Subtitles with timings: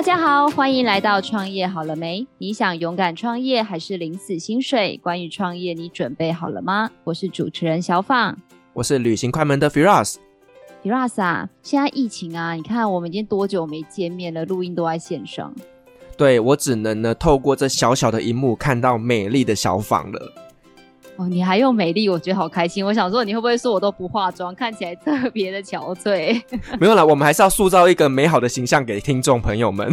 [0.00, 2.26] 大家好，欢迎来到创业好了没？
[2.38, 4.98] 你想勇敢创业还是领死薪水？
[5.02, 6.90] 关于创业，你准备好了吗？
[7.04, 8.34] 我是主持人小放，
[8.72, 10.14] 我是旅行快门的 Firas。
[10.82, 14.42] Firas 啊，现在疫情啊，你看我们已经多久没见面了？
[14.46, 15.54] 录音都在线上。
[16.16, 20.32] 对，我只能呢透过这小小的荧幕看到美丽的小放了。
[21.20, 22.82] 哦，你还用美丽，我觉得好开心。
[22.82, 26.42] 我想说，你会不会说我都不化妆，看起来特别的憔悴？
[26.80, 29.92] 没有啦，我们还是要塑造一个美好的形象给听众朋友们。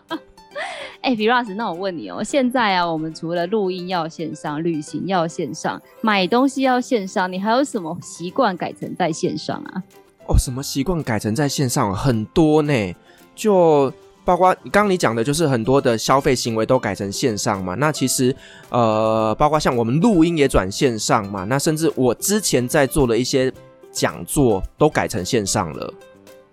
[1.00, 9.82] 哎、欸、Firas，那我问你哦，现在啊，我们除了录音要线上，旅行要线上，买东西要线上，你还有什么习惯改成在线上啊？
[10.26, 11.94] 哦，什么习惯改成在线上？
[11.94, 12.94] 很多呢，
[13.34, 13.90] 就。
[14.24, 17.74] 包括刚你讲的，就是很多的消费行为都改成线上嘛。
[17.74, 18.34] 那其实，
[18.70, 21.44] 呃，包括像我们录音也转线上嘛。
[21.44, 23.52] 那甚至我之前在做的一些
[23.92, 25.92] 讲座都改成线上了。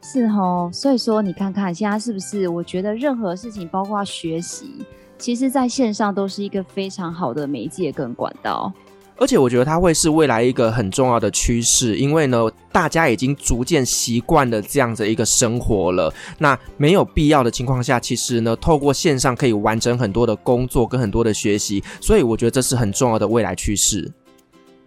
[0.01, 2.47] 是哦，所以说你看看现在是不是？
[2.47, 4.85] 我觉得任何事情，包括学习，
[5.17, 8.73] 其实在线上都是一个非常好的媒介跟管道。
[9.21, 16.11] 而且我觉得它会是未来一个很重要的趋势，因为呢，大家已经逐渐习惯了这样的一个生活了。
[16.39, 24.11] 那没有必要的情况下，其实呢，透过线上可以完成很多的工作跟很多的学习，所以我觉得这是很重要的未来趋势。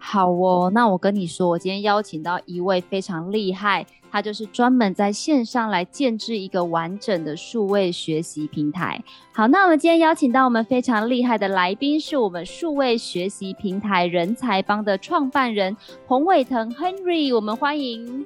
[0.06, 3.86] 好哦，那我跟你说，我今天邀请到一位非常厉害。
[4.12, 9.02] 他就是专门在线上来建置一个完整的数位学习平台。
[9.32, 18.24] 好，那我们今天邀请到我们非常厉害的来宾，是我们数位学习平台人才帮的创办人洪伟腾 Henry，我们欢迎。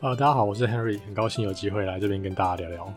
[0.00, 2.92] 呃，大家好，我是 Henry，很高兴有机会来这边跟大家聊聊。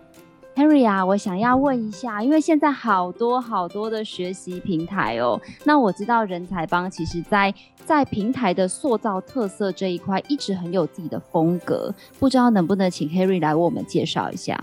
[0.55, 7.53] Henry 啊，我想要问一下，因为现在好多好多的学习平台哦，那我知道人才帮其实在
[7.85, 14.61] 在平台的塑造特色这一块一直很有自己的风格，不知道能不能请 Henry 来为我们介绍一下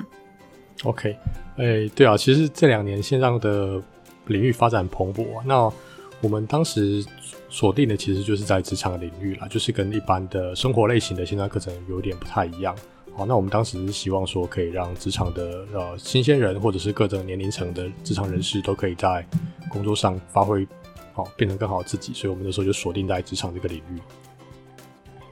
[0.85, 1.17] ？OK，
[1.57, 3.83] 哎、对啊，其实这两年线上的
[4.27, 5.73] 领域发展蓬勃，那
[6.21, 7.05] 我们当时
[7.49, 12.77] 锁定的其实就是在职场领域啦，就是跟一般的生活类型的线上课程有点不太一样。
[13.19, 19.27] 好，那我们当时是希望说，可以让职场的呃新鲜人，或者是各种年龄层的职场人士，都可以在
[19.71, 20.65] 工作上发挥
[21.13, 22.13] 好，变成更好的自己。
[22.13, 23.99] 所以，我们那时候就锁定在职场这个领域。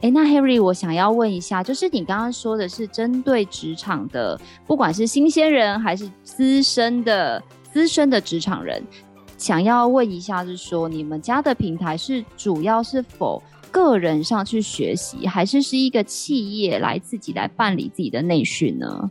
[0.00, 4.36] 哎、那 Henry，我想要问一下，就是你刚刚说的是针对职场的，
[4.66, 7.40] 不管是新鲜人还是资深的
[7.72, 8.84] 资深的职场人，
[9.38, 13.40] 想要问一下，是说你们家的平台是主要是否？
[13.76, 19.10] 个人上去学习，还是是一个企业来自己来办理自己的内训呢？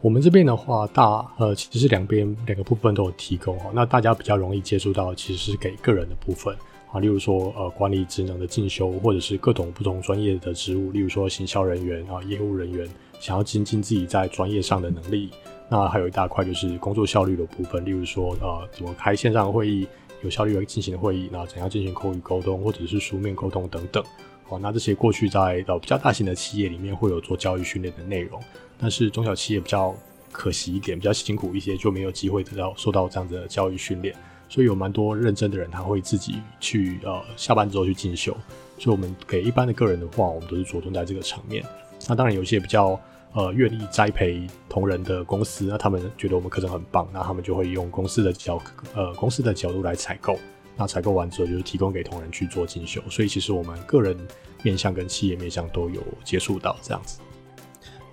[0.00, 3.70] 我们这边的话，大呃其实是两边两个部分都有提供哈。
[3.72, 6.52] 那大家比较容易接触到，其实是给个人的部分
[6.90, 12.88] 啊，例如说呃管理职能的进修，或者是各种不同专业的职务，例如说行销人员啊、业务人员，
[13.20, 15.30] 想要精进自己在专业上的能力。
[15.68, 19.86] 那还有一大块就是工作效率的部分，例如说呃怎么开线上会议。
[20.24, 24.02] 有效率的进行的会议，然后怎样进行口语沟通，或者是书面沟通等等。
[24.44, 28.40] 好，那这些过去在呃比较大型的企业里面会有做教育训练的内容，
[28.78, 29.94] 但是中小企业比较
[30.32, 34.14] 可惜一点，比较辛苦一些，就没有机会得到受到这样子的教育训练。
[34.48, 38.36] 所以有蛮多认真的人，他会自己去呃下班之后去进修。
[38.78, 41.62] 所以我们给一般的个人的话，我们都是着重在这个层面。
[42.08, 42.98] 那当然有一些比较。
[43.34, 48.62] 呃，愿意栽培同仁的公司，那他们觉得我们课程很棒，那他们就会用公司的角
[48.94, 50.38] 呃公司的角度来采购，
[50.76, 54.16] 那采购完之后就是提供给同仁去做进修，所以其实我们个人
[54.62, 57.18] 面向跟企业面向都有接触到这样子。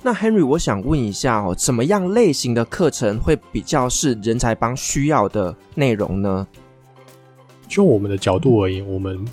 [0.01, 6.47] 那 Henry，我想问一下哦，怎么样类型的课程会比较是人才帮需要的内容呢？
[7.67, 9.23] 就我们的角度而言，我们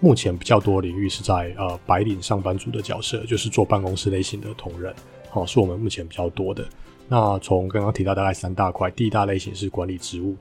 [0.00, 4.92] 目前比较多领域是在呃白领上班族的角色，就是做办公室类型的同仁。
[5.36, 6.66] 哦，是我们目前比较多的。
[7.08, 10.34] 那从刚刚提到大概三大块，第一大类型是管理职务。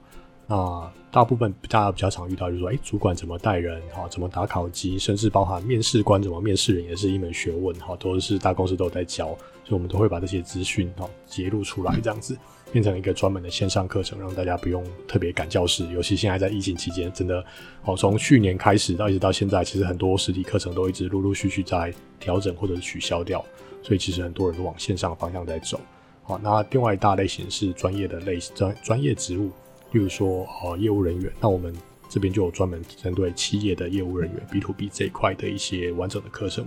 [0.48, 3.82] 那大部分大家比较常遇到就是说，哎、主管怎么带人？
[3.94, 4.98] 哈，怎么打考绩？
[4.98, 7.76] 甚至包含面试官怎么面试人，也是一门学问。
[7.80, 9.26] 哈，都是大公司都有在教，
[9.64, 12.38] 所以我们都会把这些资讯哈揭露出来，这样子
[12.76, 15.88] 变成一个专门的线上课程，让大家不用特别赶教室。
[15.94, 17.42] 尤其现在在疫情期间，真的，
[17.86, 23.42] 哦，从去年开始到一直到现在，其实很多实体课程都一直陆陆续续在调整或者是取消掉。
[23.82, 25.80] 所以其实很多人都往线上方向在走，
[26.24, 29.52] 好，那另外一大类型是专业的类专专业职务，
[29.94, 31.74] 例如说呃业务人员，那我们
[32.10, 36.66] 这边就有专门针对企业的业务人员 B to B 这一块的一些完整的课程，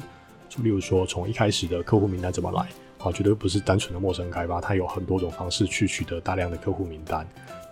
[0.49, 2.67] 就例如说从一开始的客户名单怎么来，
[2.99, 7.27] 啊，绝对不是单纯的陌生开发，它有很多种方式去取得大量的客户名单，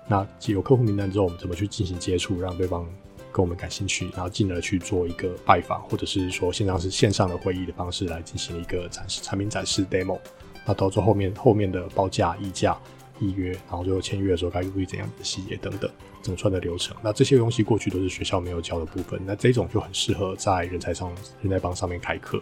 [0.07, 2.87] 那有客户名单之后，我们怎么去进行接触，让对方
[3.33, 10.19] 跟我们感兴趣，然后进而去做一个拜访，或者是说线上是线上的会议的方式来进行一个展示产品展示 demo。
[10.65, 12.79] 那到最后面后面的报价议价，
[13.21, 15.91] 预约，然后最后签约的时候该注意怎样的细节等等，
[16.23, 16.97] 整串的流程。
[17.03, 21.13] 那这些东西过去都是学校没有教的部分，那这种就很适合在人才上
[21.43, 22.41] 人才帮上面开课。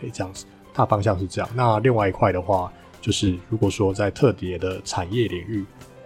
[0.00, 0.44] 对，这样子
[0.76, 1.50] 大方向是这样。
[1.54, 2.70] 那另外一块的话，
[3.00, 5.64] 就是如果说在特别的产业领域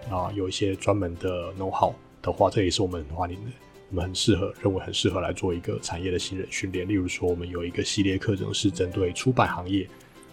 [0.09, 3.51] 啊，有一些专门的 know how 的话，这也是我们很欢迎的。
[3.91, 6.87] 我们很适合，认为很适合来做一个产业的新人训练。
[6.87, 9.85] 例如说，我们有一个系列课程是针对出版行业，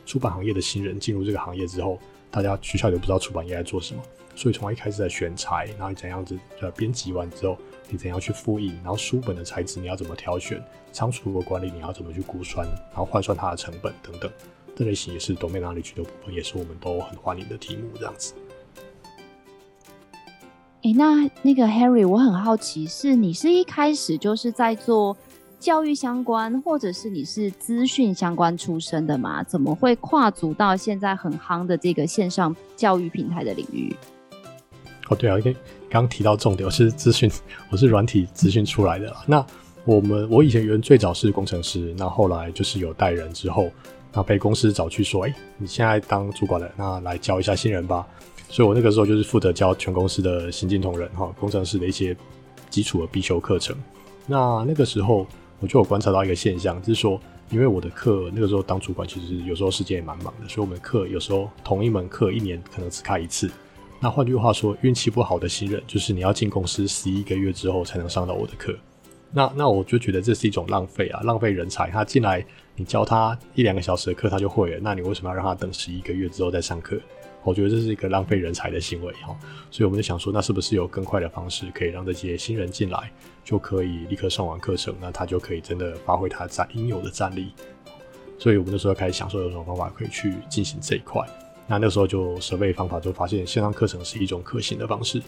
[0.06, 1.98] 出版行业的新人进入这个行业之后，
[2.30, 4.04] 大家学校也不知道出版业在做什么，
[4.36, 7.58] 所以从一开始在选材，然后怎样子呃编辑完之后，
[7.90, 10.62] 你怎样去复印，然后书本的材质你要怎么挑选，
[10.92, 14.32] 仓储的管理你要怎么去估算，然后换算它的成本等等，
[14.76, 18.34] 这类型也是 domain knowledge 的部分，也是我们都很欢迎的题目，这样子。
[20.84, 25.18] 哎，那那个 Harry，我很好奇，是你是一开始就是在做
[25.60, 29.44] 教育相关，或者是你是资讯相关出身的吗？
[29.44, 33.96] 怎么会跨足到现在很夯的这个线上教育平台的领域？
[35.10, 35.54] 哦，对啊，因为
[35.90, 37.32] 刚刚提到重点，我是资讯，
[37.70, 39.16] 我是软体资讯出来的。
[39.26, 39.46] 那
[39.86, 43.72] 我们我以前原最早是工程师，那后来就是有带人之后，
[44.14, 48.06] 那被公司找去说，哎，你现在当主管了，那来教一下新人吧。
[48.50, 52.16] 所以我那个时候就是负责教全公司的新进同仁哈，工程师的一些
[52.70, 53.76] 基础的必修课程。
[54.26, 55.26] 那那个时候
[55.60, 57.18] 我就有观察到一个现象，就是说，
[57.50, 63.50] 因为我的课那个时候当主管，其实有时候时间也蛮忙的，所以我们课有时候同一门课一年可能只开一次。
[64.00, 68.76] 那换句话说，运气不好的新人，就是你要进公司十一个月之后才能上到我的课。
[69.32, 71.90] 那那我就觉得这是一种浪费啊，浪费人才。
[71.90, 72.46] 他进来
[72.76, 76.98] 你教他一两个小时的课他就会了，那你为什么要让他等十一个月之后再上课？
[77.44, 79.38] 我觉得这是一个浪费人才的行为哈，
[79.72, 83.12] 所以我们就想说，那是不是有更快的方式可以让这些新人进来，
[83.44, 87.54] 就可以立刻上完课程，那他就可以真的发挥他在应有的战力。
[88.38, 91.26] 所以我们那时候开始想说，有什么方法可以去进行这一块。
[91.68, 95.22] 那那时候就设备方法，就发现线上课程是一种可行的方式。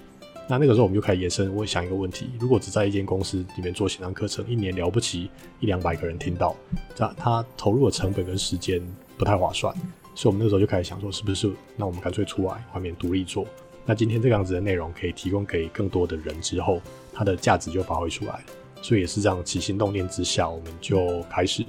[0.48, 6.56] 那那个时候我们就开始延伸，我想一个问题：如果只在一间公司里面做线上课程，一年了不起一两百个人听到，
[6.96, 8.82] 这他投入的成本跟时间
[9.18, 9.72] 不太划算。
[10.16, 13.46] 所以，我们那时候就开始想说，是不是那我们干脆出来外面独立做？
[13.86, 16.82] 那今天这个样子的内容可以提供给更多的人之后，
[17.14, 18.44] 它的价值就发挥出来。
[18.82, 21.66] 所以也是这样起心动念之下，我们就开始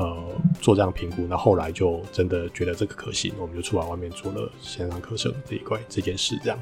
[0.00, 0.16] 呃
[0.60, 1.26] 做这样评估。
[1.28, 6.36] 那后来就真的觉得这个可行，我们就出来外面做了线上课程这一块这件事。
[6.42, 6.58] 这样。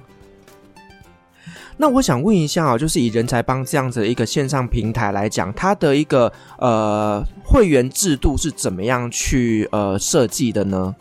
[1.80, 10.94] 那我想问一下啊，就是以人才帮这样子的一个线上平台来讲，它的一个呃会员制度是怎么样去呃设计的呢？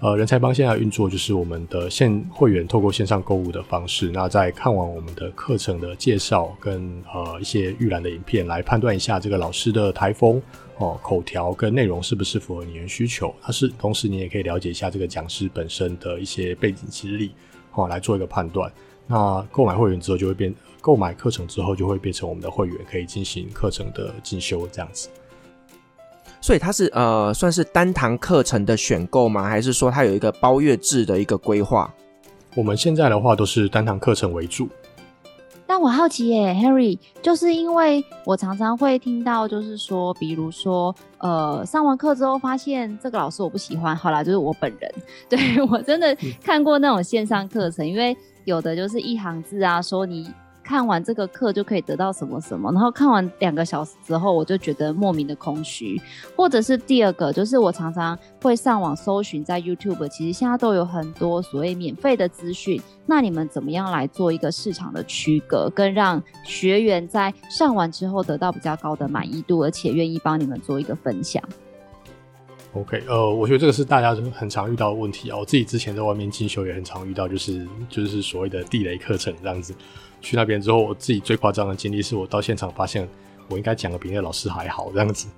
[0.00, 10.42] 呃，人才帮现在运作就是我们的线会员透过线上购物的方式，那在看完我们的课程的介绍跟呃一些预览的影片，来判断一下这个老师的台风
[10.82, 13.32] 哦、呃、口条跟内容是不是符合你的需求。
[13.40, 17.28] 它是同时你也可以了解一下这个讲师本身的一些背景经历，
[17.74, 18.70] 哦、呃、来做一个判断。
[19.06, 25.08] 那购买会员之后就会变，购买课程之后就会变成我们的会员，可以进行课程的进修这样子。
[26.40, 29.48] 所以它是呃，算是单堂课程的选购吗？
[29.48, 31.92] 还是说它有一个包月制的一个规划？
[32.56, 34.68] 我们现在的话都是单堂课程为主。
[35.66, 44.94] 但我好奇耶，Harry，就是因为我常常会听到，就是说，比如说，呃，上完课之后发现这个老师我不喜欢，好啦，就是我本人，
[45.28, 50.30] 对，我真的看过那种线上课程，因为有的就是一行字啊，说你。
[50.72, 56.00] 看完这个课就可以得到什么什么，然后看完两个小时之后，我就觉得莫名的空虚。
[56.34, 62.80] 或者是第二个，就是我常常会上网搜寻，在 YouTube，其实现在都有很多所谓免费的资讯。
[63.04, 71.42] 那你们怎么样来做一个市场的区隔，跟让学员在上完之后得到比较高的满意度，而且愿意帮你们做一个分享
[72.74, 75.36] ？OK，呃，我觉得这个是大家很常遇到的问题啊。
[75.36, 79.74] 我自己之前在外面进修也很常遇到，就是就是所谓的地雷课程这样子。
[80.20, 83.08] 去那边之后，我自己最夸张的经历是我到现场发现，
[83.48, 85.28] 我应该讲的比那个老师还好这样子。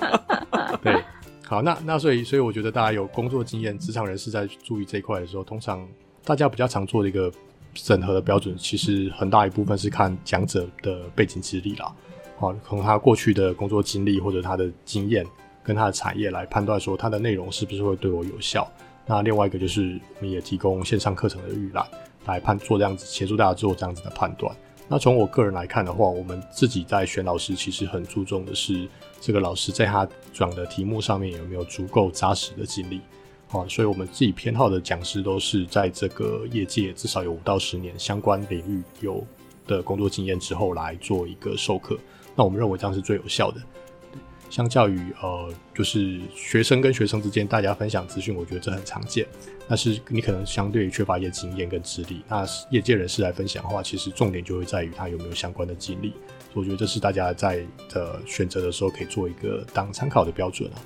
[0.84, 1.02] 对，
[1.46, 5.86] 好，那那所以所以我觉得大家有工作经验、职场人士在注意这一块的时候，通常
[6.24, 7.32] 大家比较常做的一个
[7.74, 11.90] 审核的标准，其实很大一部分是看讲者的背景资历啦，
[12.38, 15.26] 好，从他过去的工作经历或者他的经验
[15.62, 18.70] 跟他的产业来判断说他的内容是不是会对我有效。
[19.06, 21.86] 那另外一个就是我们也提供线上课程的预览。
[22.26, 24.54] 来判做这样子，协助大家做这样子的判断。
[24.86, 28.88] 那从我个人来看的话，我们自己在选老师，其实很注重的是
[29.20, 33.00] 这个老师在他讲的题目上面有没有足够扎实的经历。
[33.50, 39.26] 啊，所以我们自己偏好的讲师都是在这个业界至少有五到十年相关领域有
[39.66, 41.98] 的工作经验之后来做一个授课。
[42.36, 43.60] 那我们认为这样是最有效的。
[44.52, 49.26] 相较于呃，就是学生跟学生之间大家分享资讯，我觉得这很常见。
[49.66, 56.10] 但是你可能相对缺乏一些经验跟资历，那业界人士来分享的话，其实重点就会在于他有没有相关的经历。
[56.52, 60.76] 所以我觉得这是大家在的选择的时候可以做一个当参考的标准啊。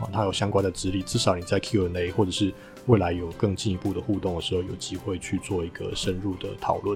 [0.00, 2.52] 啊，他有相关的资历，至少你在 Q&A 或者是
[2.84, 6.94] 未来有更进一步的互动的时候，有机会去做一个深入的讨论，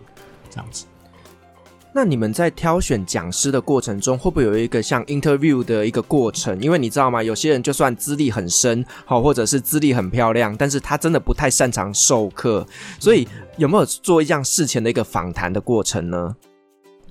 [0.50, 0.84] 这样子。
[1.98, 6.56] 那你们在挑选讲师的过程中，会不会有一个像 interview 的一个过程？
[6.60, 7.20] 因为你知道吗？
[7.20, 12.64] 有些人就算资历很深，好，或者是资历很漂亮，但是他真的不太擅长授课，
[13.00, 13.26] 所以
[13.56, 16.36] 有没有做一样事前的一个访谈的过程呢？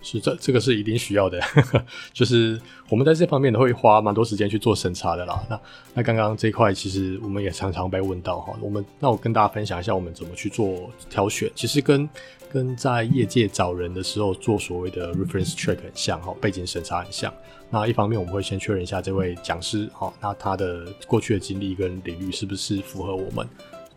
[0.01, 1.37] 是，这这个是一定需要的，
[2.13, 5.43] 就是我们在这方面呢会花蛮多时间去做审查的啦。
[5.49, 5.59] 那
[5.95, 12.07] 那刚刚这一块其实我们也常常被问到哈，我们那我跟大家分享一下我们怎么去做挑选，其实跟
[12.49, 17.33] 跟在业界找人的时候做所谓的 reference check 很像哈，背景审查很像。
[17.69, 23.47] 那一方面我们会先确认一下这位讲师哈，那他的过去的经历跟领域是不是符合我们。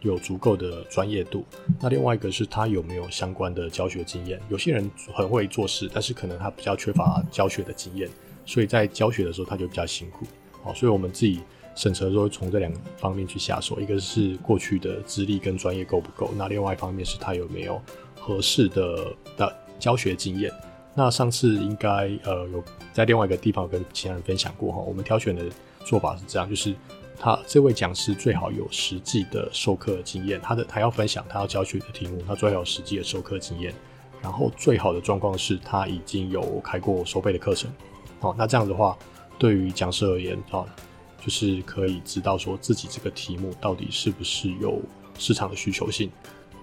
[0.02, 1.45] 有足够的专业度，
[1.78, 4.40] 那另外一个是他有没有相关的教学经验。
[4.49, 8.09] 有些人很会做事，但是可能他比较缺乏教学的经验，
[8.47, 10.25] 所以在教学的时候他就比较辛苦。
[10.62, 11.40] 好，所以我们自己
[11.75, 17.78] 审核的时候从这两方面去下手，一个是过去的资历跟专业够不够，那另外一方面是他有没有
[18.21, 20.53] 合适的的教学经验。
[20.95, 22.62] 那上次应该呃有
[22.93, 25.45] 在另外一个地方跟其他人分享过哈，我们挑选的
[25.85, 26.75] 做法是这样，就是。
[27.23, 33.75] 他这位讲师最好有实际的授课经验，他的他要分享他要教学的题目，他最好有实际的授课经验。
[34.23, 37.71] 然后最好的状况是他已经有开过收费的课程。
[38.21, 38.97] 好，那这样的话，
[39.39, 40.65] 对于讲师而言啊，
[41.23, 44.81] 就是可以知道说自己这个题目到底是不是有
[45.19, 46.11] 市场的需求性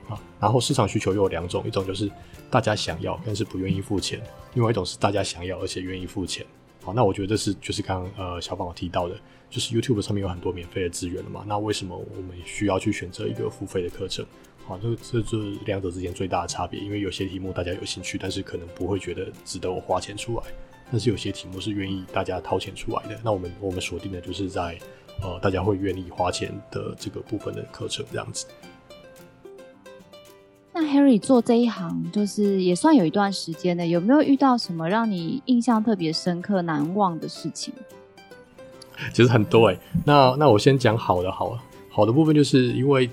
[0.10, 0.22] 啊。
[0.40, 2.10] 然后市场需求又有两种，一种就是
[2.50, 4.22] 大家想要但是不愿意付钱，
[4.54, 6.46] 另外一种是大家想要而且愿意付钱。
[6.84, 9.16] 好，那我觉得这是就是刚刚呃小宝提到的。
[9.50, 14.26] 就是 YouTube 上面有很多免费的资源了嘛，那为什么我们需要去选择一个付费的课程？
[14.66, 16.78] 好，这这就是两者之间最大的差别。
[16.78, 20.44] 因为有些题目大家有兴趣，但是可能不会觉得值得我花钱出来；
[20.92, 23.18] 但是有些题目是愿意大家掏钱出来的。
[23.24, 24.78] 那我们我们锁定的就是在
[25.22, 28.48] 呃大家会愿意花钱的这个部分的课程这样子。
[30.79, 37.74] 那 Harry 做这一行就是也算有一段时间了，有没有遇到什么让你印象特别深刻、难忘的事情？
[39.12, 43.10] 其实很多诶、欸，那那我先讲好的好了，好的部分就是因为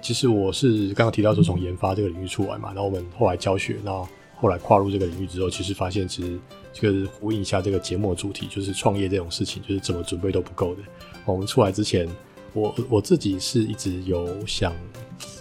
[0.00, 3.90] 其实我是刚刚提到说从研发这个领域出来嘛，然后我们后来教学，那
[4.36, 6.38] 后来跨入这个领域之后，其实发现其实
[6.72, 10.82] 这个呼应一下这个节目的主题，就是创业这种事情，就是怎么准备都不够的。
[11.24, 12.08] 我们出来之前，
[12.52, 14.72] 我我自己是一直有想。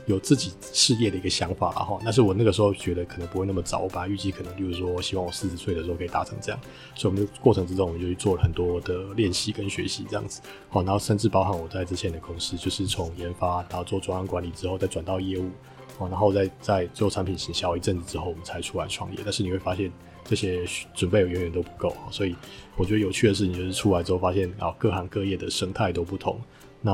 [0.10, 6.60] 有自己事业的一个想法了哈，但是我那个时候觉得可能不会那么早，我本来预计可能，例如说，希望我四十岁的时候可以达成这样，
[6.96, 15.52] 所以我们的过程之中，我们就去做了很多的练习跟学习这样子，好，然后甚至包含我在之前的公司，就是从研发，然后做专案管理之后，再转到业务，
[16.00, 19.20] 然后再在做产品行销一阵子之后，我们才出来创业。
[19.24, 19.92] 但是你会发现
[20.26, 22.36] 这些准备远远都不够，所以
[22.78, 26.42] 我觉得有趣的事情就是出来之后发现啊，各行各业的生态都不同，
[26.82, 26.92] 那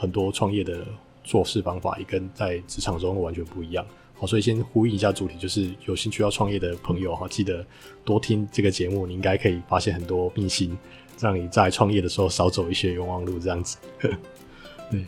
[0.00, 0.84] 很多创业的。
[1.28, 7.62] 做事方法也跟在职场中完全不一样，好，所以先呼应一下主题，就是有兴趣要创业的朋友哈，记得
[8.02, 10.74] 多听这个节目，你应该可以发现很多秘辛，
[11.20, 13.76] 让你在创业的时候少走一些冤枉路，这样子。
[14.90, 15.04] 对，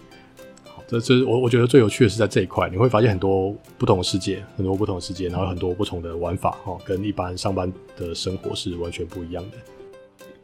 [0.66, 9.56] 好，这这我我觉得最有趣的是在这一块，你会发现很多不同的世界，很多不同的世界，然后很多不同的玩法哈，跟一般上班的生活是完全不一样的。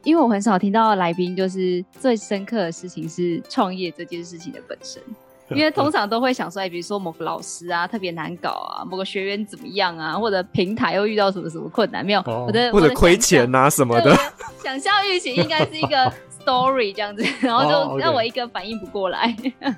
[0.05, 5.03] 因为我很少听到来宾就是最深刻的事情是创业这件事情的本身。
[5.51, 12.21] 因为通常都会想说，哎，比如说某个老师啊特别难搞啊，某个学员怎么样啊，或者平台又遇到什么什么困难没有？
[12.21, 14.17] 哦、我的或者亏钱啊什么的。
[14.63, 16.13] 想象预期应该是一个
[16.45, 19.35] story 这样子，然后就让我一个反应不过来。
[19.61, 19.75] 哦 okay、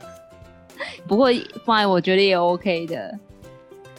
[1.06, 1.28] 不过
[1.64, 3.18] 放在我觉得也 OK 的。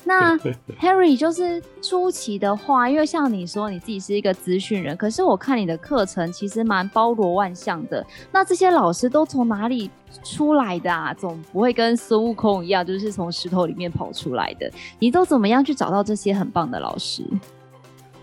[0.09, 0.35] 那
[0.81, 8.03] Harry 就是初期的话，因为像你说你自己是一个资讯人，可是我看你的课程其实蛮包罗万象的。
[8.31, 9.87] 那这些老师都从哪里
[10.23, 11.13] 出来的啊？
[11.13, 14.67] 总不会跟孙悟空一样，就是从石头里面跑出来的。
[14.97, 17.23] 你都怎么样去找到这些很棒的老师？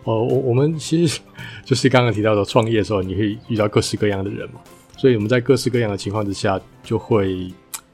[0.03, 1.21] 哦，我我们其实
[1.65, 4.61] 就是刚刚提到的创业的时候，你会遇到各式各样的人嘛。
[4.97, 7.49] 所以我们在各式各样的情况之下，就会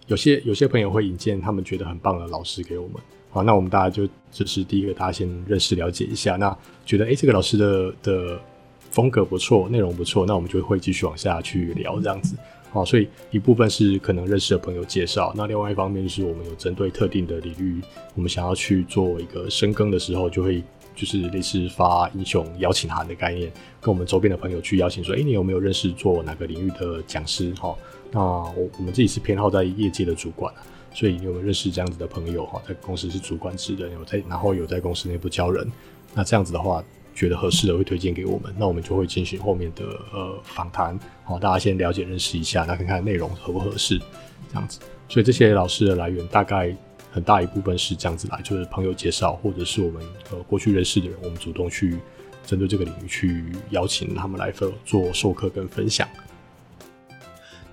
[0.07, 2.97] 有些有些朋友会引荐他们觉得很棒的老师给我们。
[3.33, 6.37] 好，那我们大家就这是第一个，大家先认识了解一下。
[6.37, 8.39] 那觉得诶、这个老师的的
[8.91, 12.37] 风格不错，内容不错，那我们就会继续往下去聊这样子。
[12.71, 17.81] 好，所以一部分是可能认识的朋友介绍，那另外一方面就是我们有针对特定的领域，
[18.15, 20.63] 我们想要去做一个深耕的时候，就会
[20.95, 27.53] 就是类似发英雄邀请函的概念，跟我们周边的朋友去邀请说，哎、欸，你有没有认识做哪个领域的讲师？
[27.55, 27.75] 哈，
[28.11, 30.53] 那我我们自己是偏好在业界的主管，
[30.95, 32.45] 所以你有没有认识这样子的朋友？
[32.47, 35.71] 哈，在公司是主管职的，有在然后有在公司内部教人，
[36.15, 36.83] 那这样子的话，
[37.15, 43.99] 觉得合适的会推荐给我们，那我们就会进行后面的呃访谈，好，大家先了解认识一下，那看看内容合不合适，
[44.49, 44.81] 这样子。
[45.09, 46.75] 所以这些老师的来源大概
[47.11, 51.99] 很大一部分是这样子来，就是朋友介绍，或者是我们呃过去认识的人，我们主动去
[52.47, 56.09] 针对这个领域去邀请他们来做做授课跟分享。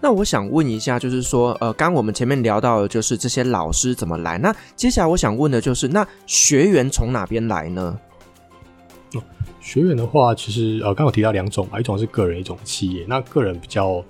[0.01, 7.99] 那我想问一下，就是说，呃，刚我们前面聊到的就是这些老师怎么来，那接下来我想问的就是，那学员从哪边来呢？
[9.59, 13.05] 学员的话，其实呃，刚有提到两种嘛，一种是个人，一种企业。
[13.07, 14.03] 那个人比较。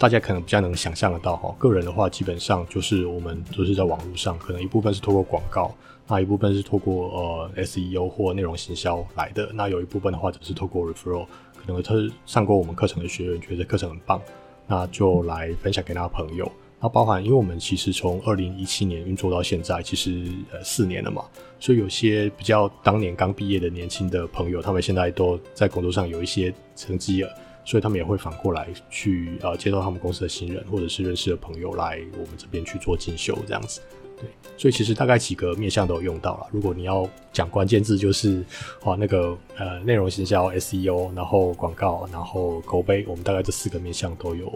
[0.00, 5.74] 大家可能比较能想象得到哈，个人的话基本上就是我们都是在网络上，可能一部分是透过广告，
[6.06, 7.08] 那一部分是透过
[7.56, 14.22] 呃 SEO 或内容行销来的，那有一部分的话只是透过 referral，可能他是上过我们课程的学员觉得课程很棒，
[14.68, 16.48] 那就来分享给他的朋友。
[16.80, 21.24] 那包含因为我们其实从二零一七年运作到现在，其实呃四年了嘛，
[21.58, 27.30] 所以有些比较当年刚毕业的年轻的朋友，他们现在都在工作上有一些成绩了。
[27.64, 33.82] 所以他们也会反过来去呃接受他们公司的新人或者是认识的朋友来我们这边去做进修这样子，
[34.20, 36.46] 对，所以其实大概几个面向都有用到了。
[36.50, 38.44] 如果你要讲关键字，就是
[38.82, 44.52] 啊那个呃内容行销 SEO，然后广告，然后口碑，我们大概这四个面向都有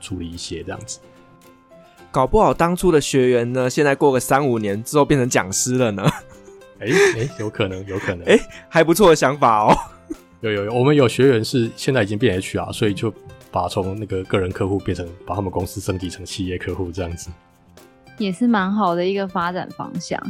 [0.00, 0.98] 处理一些这样子。
[2.10, 6.02] 搞不好当初的学员呢，现在过个三五年之后变成讲师了呢？
[6.78, 9.74] 哎哎、欸欸，有可能，有可能，哎、欸，还不错的想法哦。
[10.40, 13.12] 有有有，我们有学员是现在已经变 HR，所以就
[13.50, 17.30] 把从那个个人客户变成把他们公司升级成企业客户这样子，
[18.18, 20.20] 也是蛮好的一个发展方向。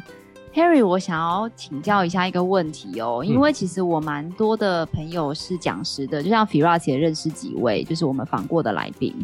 [0.54, 9.14] Harry，我想要请教一下一个问题哦，因为其实我蛮多的朋友是讲师的，就像 Firas 也认识几位，就是我们访过的来宾。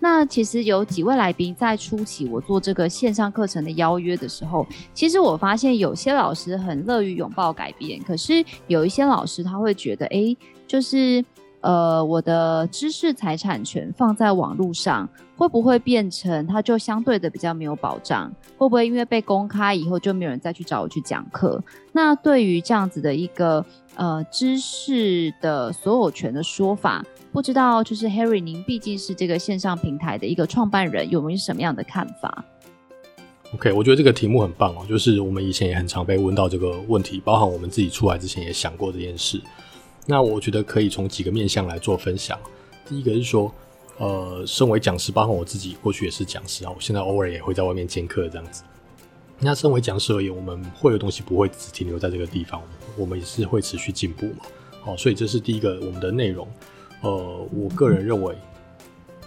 [0.00, 10.34] 那其实有几位来宾在初期我做这个线上课程的邀约的时候，其实我发现有些老师很乐于拥抱改变，可是有一些老师他会觉得，哎，
[10.66, 11.22] 就是。
[11.60, 18.32] 呃，我的知识财产权放在网络上，会不会变成它就相对的比较没有保障？
[18.56, 21.62] 会不会因为被公开以后就没有人再去找我去讲课？
[21.92, 23.64] 那对于这样子的一个
[23.96, 32.44] 呃知识的所有权的说法，不知道就是 Harry，您毕竟是这个线上平台的一个创办人，有没有什么样的看法
[33.54, 39.40] ？OK，我觉得这个题目很棒哦，就是我们以前也很常被问到这个问题，包含我们自己出来之前也想过这件事。
[40.10, 42.40] 那我觉得可以从几个面向来做分享。
[42.86, 43.52] 第一个是说，
[43.98, 48.62] 呃，身为讲师，包括我自己过去也是讲师啊，我现在偶尔也会在外面兼课这样子。
[49.38, 52.62] 那身为讲师而言，我们会的东西不会只停留在这个地方，
[52.96, 54.46] 我们也是会持续进步嘛。
[54.80, 56.48] 好，所以这是第一个，我们的内容。
[57.02, 58.34] 呃，我个人认为，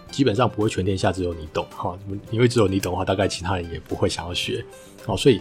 [0.10, 1.96] 基本上不会全天下只有你懂哈，
[2.32, 4.66] 因为只有你懂的话，大概其他人也不会想要学。
[5.06, 5.40] 好，所以。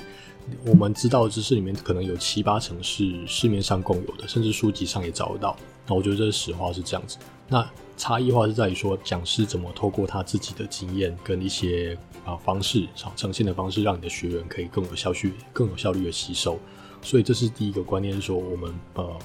[0.65, 5.57] 我们知道的知识里面可能有七八成是市面上共有的，甚至书籍上也找得到。
[5.87, 7.19] 那我觉得这是实话是这样子。
[7.49, 16.59] 那差异化是在于说，讲师怎么透过他自己的经验跟一些啊方式，呈现的方式，让你的学员可以更有效率、更有效率的吸收。
[17.03, 19.19] 所以这是第一个观念，是说我们呃，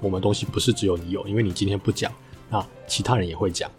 [0.00, 2.12] 我们东西不是只有你有，因为你今天不讲，
[2.50, 3.70] 那其他人也会讲。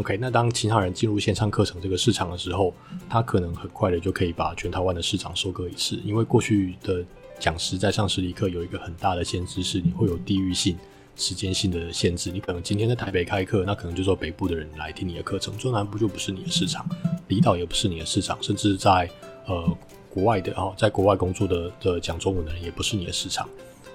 [0.00, 2.72] OK，那当其他人进入线上课程这个市场的时候，
[3.06, 6.00] 他可能很快的就可以把全台湾的市场收割一次。
[6.02, 7.04] 因为过去的
[7.38, 10.74] 讲师在上实体课有一个很大的限制，是你会有地域性、
[11.16, 12.30] 时间性的限制。
[12.30, 16.88] 你可能今天在台北开课，那可能就说北部的人来听你的课程，中南部就不是你的市场，
[17.28, 19.06] 离岛也不是你的市场，甚至在
[19.44, 23.46] 呃国外的哦，在国外工作的的讲中文的人也不是你的市场。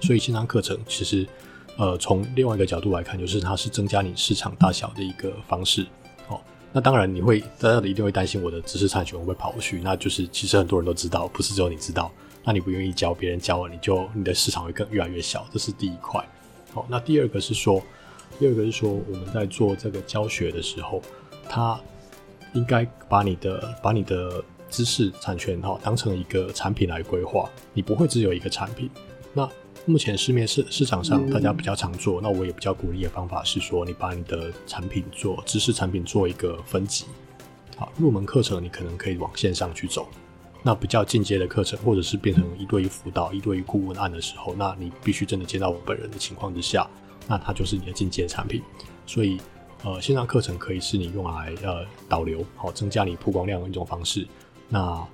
[0.01, 1.27] 所以线上课程其实。
[1.77, 5.85] 呃，从另外一个角度来看，就是它是增加你市场大小的一个方式。
[6.29, 6.39] 哦，
[6.71, 9.81] 那当然你会大家一定会担心我的知识产权会不会跑过去？
[9.83, 12.11] 那就是其实很多人都知道，不是只有你知道。
[12.43, 15.45] 那你不愿意教，别人教了，你就你的市场会更越来越小。
[15.51, 16.23] 这是第一块。
[16.73, 17.81] 好，那第二个是说，
[18.39, 21.01] 第二个是说我们在做这个教学的时候，
[21.49, 21.79] 它
[22.53, 28.89] 应该把你的把你的知识产权哈当成一个产品来规划，你不会只有一个产品。
[29.33, 29.49] 那
[29.87, 37.05] 目前市面市市场上，大家比较常做，那我也比较鼓励的方法是说，你把你的产品做知识产品做一个分级。
[37.77, 40.07] 好，入门课程你可能可以往线上去走，
[40.63, 46.89] 那比较进阶的课程，或者是变成一对一辅导、一对一顾问案的时候，那你必须真的见到我本人的情况之下，
[47.27, 48.63] 那它就是你的进阶产品。
[49.05, 49.37] 所以，
[49.83, 54.27] 呃，线上课程可以是你用来呃导流，好增加你曝光量的一种方式。
[54.67, 55.05] 那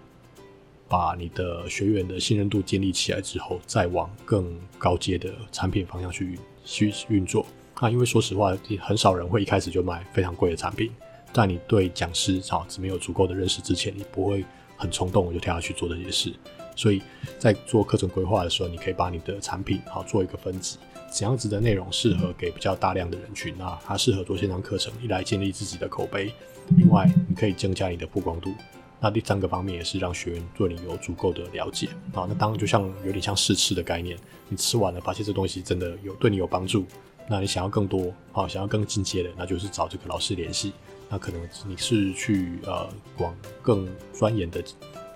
[0.92, 7.46] 把你的学员的信任度建立起来之后，再往更高阶的产品方向去去运作。
[7.80, 10.92] 那因为说实话，很少人会一开始就买非常贵的产品。
[11.32, 14.44] 在你对讲师好只没有足够的认识之前，你不会
[14.76, 16.34] 很冲动我就跳下去做这些事。
[16.76, 17.02] 所以
[17.40, 20.78] 在做课程规划的时候，你可以把你的产品好做一个分级，
[21.10, 23.80] 怎样子的内容适合给比较大量的人群啊？
[23.86, 26.34] 它适合做线上课程，一来建立自己的口碑，
[26.76, 28.54] 另外你可以增加你的曝光度。
[29.04, 32.28] 那第三个方面也是让学员对你有足够的了解啊。
[32.30, 36.86] 那当然就像有点像试吃的概念，你吃完了发现这东西真的有对你有帮助，
[37.28, 40.72] 那你想要更多啊，想要更进阶的，那就是找这个老师联系。
[41.10, 42.88] 那可能你是去呃
[43.18, 44.64] 往更钻研的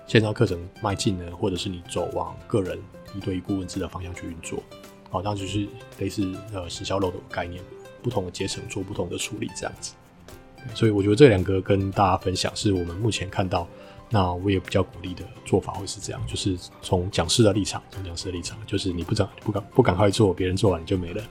[0.06, 2.78] 线上课程迈进呢，或者是你走往个人
[3.14, 4.62] 一对一顾问制的方向去运作。
[5.10, 5.66] 好，那就是
[5.98, 7.62] 类似呃行销漏斗的概念，
[8.02, 9.94] 不同的阶层做不同的处理这样子。
[10.74, 13.66] 所以我觉得这两个跟大家分享，是我们目前看到，
[14.10, 21.22] 那我也比较鼓励的做法会是这样，就是从讲师的立场，从讲师的立场，就是你不讲不赶不赶快做，别人做完你就没了。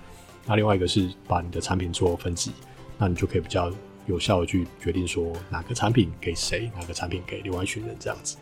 [0.46, 2.52] 那另外一个是把你的产品做分级，
[2.98, 3.72] 那你就可以比较
[4.06, 8.38] 有效的去决定说哪个产品给谁，哪个产品给另外一群人这样子。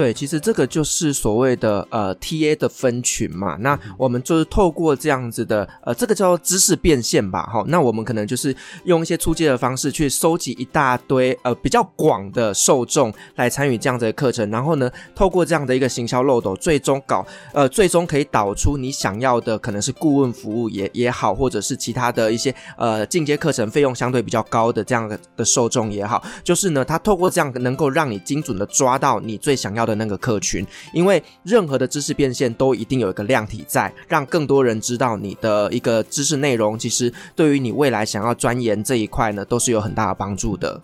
[0.00, 3.54] 对，其实这个就是所谓的呃 TA 的分群嘛。
[3.60, 7.42] 那我们就是透过这样子的呃，这个叫做知识变现吧。
[7.42, 29.89] 哈，那我们可能就是用一些初阶的方式去收集一大堆呃比较广的受众来参与这样子的课程，然后呢，透过这样的一个行销漏斗，最终搞呃最终可以导出你想要的可能是顾问服务也也好，或者是其他的一些呃进阶课程费用相对比较高的这样的的受众也好，就是呢，它透过这样能够让你精准的抓到你最想要的。
[29.90, 40.80] 的那个客群，因为任何的知识变现都一定有一个量体在，让更多人知道你的一个知识内容，其实对于你未来想要钻研这一块呢，都是有很大的帮助的。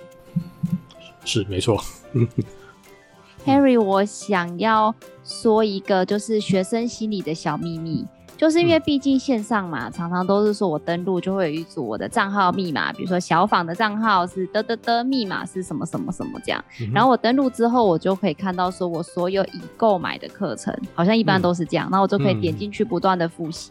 [1.25, 1.83] 是，没错。
[3.47, 8.05] Harry，我想要说一个就是学生心理的小秘密。
[8.37, 16.63] 就是因为毕竟线上嘛，常常都是说我登录就会有一组我的账号密码，比如说小访的账号是的的的，密码是什么什么什么这样。
[16.93, 21.89] 然后我登录之后，我就可以看到说我所有已购买的课程，好像一般都是这样。
[21.91, 23.71] 那我就可以点进去不断的复习。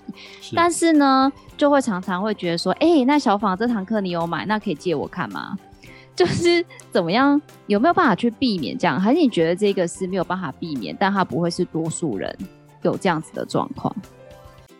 [0.56, 5.56] 但是呢，就会常常会觉得说，哎，那小访这堂课你有买，那可以借我看吗？
[6.16, 9.00] 就是怎么样，有没有办法去避免这样？
[9.00, 12.36] 还是你觉得这个是没有办法避免，但它不会是多数人
[12.82, 13.94] 有这样子的状况？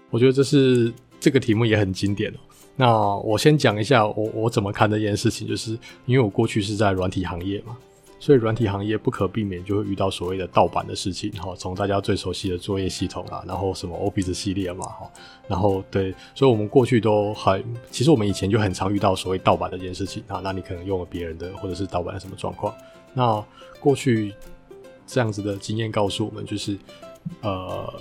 [0.10, 2.38] 我觉得这是这个题目也很经典哦。
[2.78, 5.72] 那我先讲一下我我怎么看这件事情，就是
[6.06, 7.78] 因为我过去是在软体行业嘛，
[8.20, 11.56] 所以软体行业不可避免就会遇到所谓的盗版的事情哈。
[11.58, 15.10] 从大家最熟悉的作业系统啊，然后什么 Office 系列嘛哈，
[15.48, 20.42] 然后对，所以我们过去都很，其实我们以前就很常遇到所谓盗版的这件事情啊。
[20.44, 22.76] 那你可能用了别人的，或者是盗版的什么状况？
[23.14, 23.42] 那
[23.80, 24.34] 过去
[25.08, 26.78] 这样子的经验告诉我们，就是
[27.42, 27.94] 呃。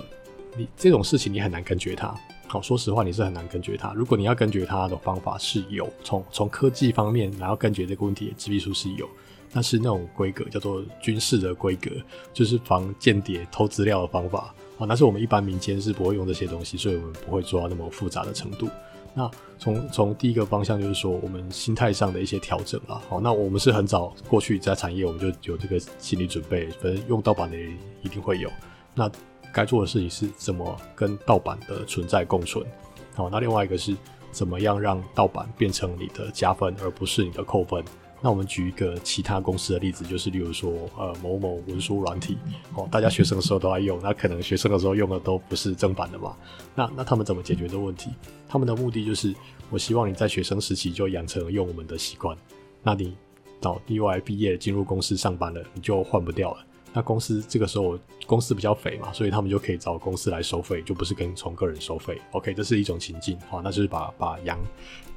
[0.57, 2.15] 你这种事情你很难根绝它，
[2.47, 3.91] 好，说实话你是很难根绝它。
[3.93, 9.09] 如果你要根绝它的方法是有，从从科技方面然后根绝这个问题的技术是有，
[9.51, 11.91] 但是那种规格叫做军事的规格，
[12.31, 18.69] 就是防间谍偷资料的方法，好，但是我们一般民间是不会用这些东西，所以我们不会做到那么复杂的程度。
[19.13, 28.49] 那从从第一个方向就是说，我们心态上的一些调整啊，好，那我们是很早过去在产业我们就有这个心理准备，反正用盗版的人一定会有，
[28.93, 29.11] 那。
[29.55, 32.65] 该做的事情是怎么跟盗版的存在共存，
[33.13, 33.95] 好，那另外一个是
[34.29, 37.81] 怎么样让盗版变成你的加分，而不是你的扣分。
[38.21, 42.37] 那我们举一个其他公司的例子，就是例如说，呃，某某文书软体，
[42.73, 46.35] 哦，大家学生的时候都爱用，那可能学生的时候用的都不是正版的嘛。
[46.73, 48.09] 那那他们怎么解决这个问题？
[48.49, 49.33] 他们的目的就是，
[49.69, 52.35] 我希望你在学生时期就养成用我们的习惯，
[52.83, 53.15] 那你
[53.61, 56.65] 到意外毕业进入公司上班了，你就换不掉了。
[56.95, 62.21] 那公司这个时候公司比较肥嘛，所以他们就可以找公司来收费，就不是跟从个人收费。
[62.31, 64.57] OK，这是一种情境，好，那就是把把羊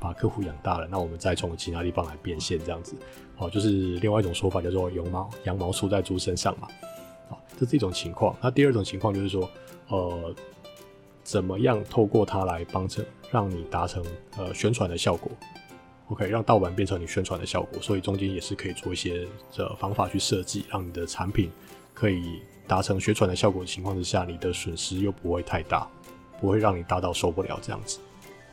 [0.00, 2.96] 把客户养大了，那我们再从其他地方来变现这样子，
[3.36, 6.66] 好，就是另外一种说法叫做羊毛羊毛出在猪身上嘛，
[7.28, 8.36] 好，这是一种情况。
[8.42, 9.48] 那第二种情况就是说，
[9.86, 10.34] 呃，
[11.22, 14.04] 怎么样透过它来帮成让你达成
[14.36, 15.30] 呃宣传的效果
[16.08, 21.48] ？OK，让盗版变成你宣传的效果，所以中间也是可以做一些的方法去设计，让你的产品。
[21.98, 25.88] 可以达成宣传的效果的情况之下，你的损失又不会太大，
[26.40, 27.98] 不会让你大到受不了这样子。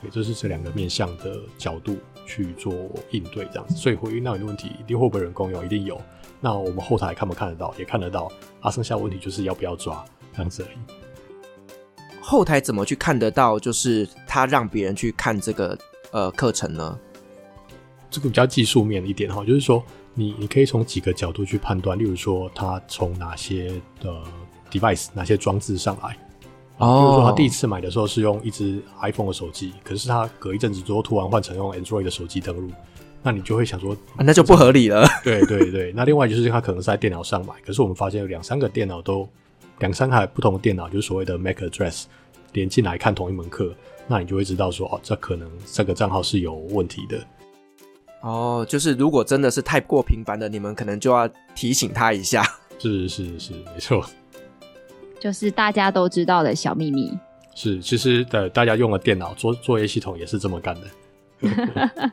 [0.01, 2.73] 对，这是这两个面向的角度去做
[3.11, 3.75] 应对这样子。
[3.75, 5.63] 所以回应到你的问题，一定会不会人工有？
[5.63, 6.01] 一定有。
[6.41, 7.71] 那我们后台看不看得到？
[7.77, 8.31] 也看得到。
[8.61, 10.03] 啊，剩下问题就是要不要抓
[10.35, 10.77] 这样子而已。
[12.19, 13.59] 后台怎么去看得到？
[13.59, 15.77] 就是他让别人去看这个
[16.11, 16.99] 呃课程呢？
[18.09, 19.83] 这个比较技术面一点哈，就是说。
[20.15, 24.11] 你你可以从几个角度去判断，例如说他从哪些的
[24.71, 26.17] device 哪些装置上来。
[26.77, 32.69] 哦，比如说他第一次买的时候是用一只 iPhone 的手机，可是他隔一阵子之后突然换成用 Android 的手机登录，
[33.21, 35.07] 那你就会想说，啊，那就不合理了。
[35.23, 39.27] 对对对，那另外就是他可能是在电脑上买，可是我们发现有两三个电脑都
[39.79, 42.03] 两三台不同的电脑，就是所谓的 MAC address
[42.51, 43.73] 连进来看同一门课，
[44.07, 47.17] 那你就会知道说，哦，这可能这个账号是有问题的。
[48.25, 52.43] 哦，就是如果真的是太过频繁的，你们可能就要提醒他一下。
[52.79, 54.03] 是是是，没错。
[55.19, 57.15] 就是大家都知道的小秘密。
[57.53, 60.81] 是，其实的大家用了电脑作作业系统也是这么干的。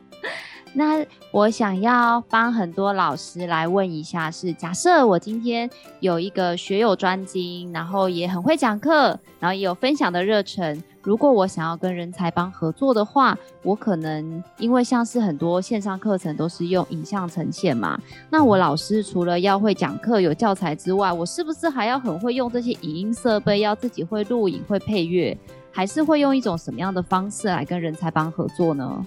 [0.74, 5.68] 那我想要帮很多老师来问一下是，是假设我今天
[6.00, 10.82] 有一个学有专精，然后也很会讲课，然后也有分享的热忱。
[11.02, 23.61] 如果我想要跟人才帮合作的话，我可能因为像是很多线上课程都是用影像呈现嘛，那我老师除了要会讲课、有教材之外，我是不是还要很会用这些影音设备？
[23.61, 25.37] 要自己会录影、会配乐，
[25.72, 29.04] 还是会用一种什么样的方式来跟人才帮合作呢？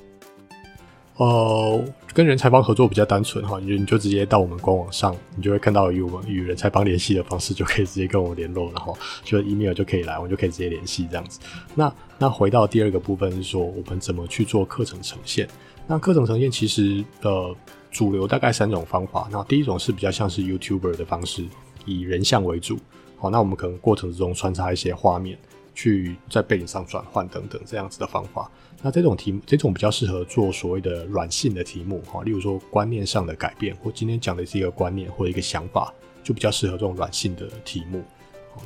[1.18, 1.82] 呃，
[2.14, 11.40] 跟人才帮合作比较单纯哈，你就你就直接到我们官网上，你就会看到与我们与人才帮联系的方式，就可以直接跟我们联络，然后就 email 就可以来，我们就可以直接联系这样子。
[11.74, 15.48] 那那回到第二个部分是说，我们怎么去做课程呈现？
[15.88, 17.56] 那课程呈现其实呃
[17.92, 19.30] 主流大概三种方法。
[19.32, 21.46] 那第一种是比较像是 YouTuber 的方式，
[21.86, 22.78] 以人像为主。
[23.18, 25.38] 好，那我们可能过程之中穿插一些画面。
[25.76, 28.50] 去在背景上转换等等这样子的方法，
[28.82, 38.04] 那这种题目，这种比较适合做所谓的软性的题目哈，例如说观念上的改变，或今天讲的是一个观念或一个想法，就比较适合这种软性的题目。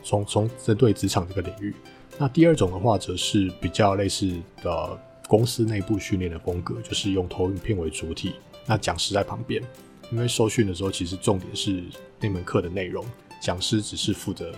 [0.04, 1.74] 从从针对职场这个领域，
[2.20, 8.34] 那第二种的话，则是比较类似的公司内部训练的风格，就是用投影片为主体，
[8.68, 9.64] 那讲师在旁边，
[10.12, 11.84] 因为受训的时候其实重点是
[12.20, 13.04] 那门课的内容，
[13.42, 14.54] 讲师只是负责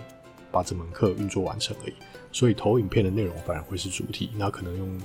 [0.50, 1.94] 把这门课运作完成而已。
[2.32, 4.98] 所以投影片的内容反而会是主体，那可能用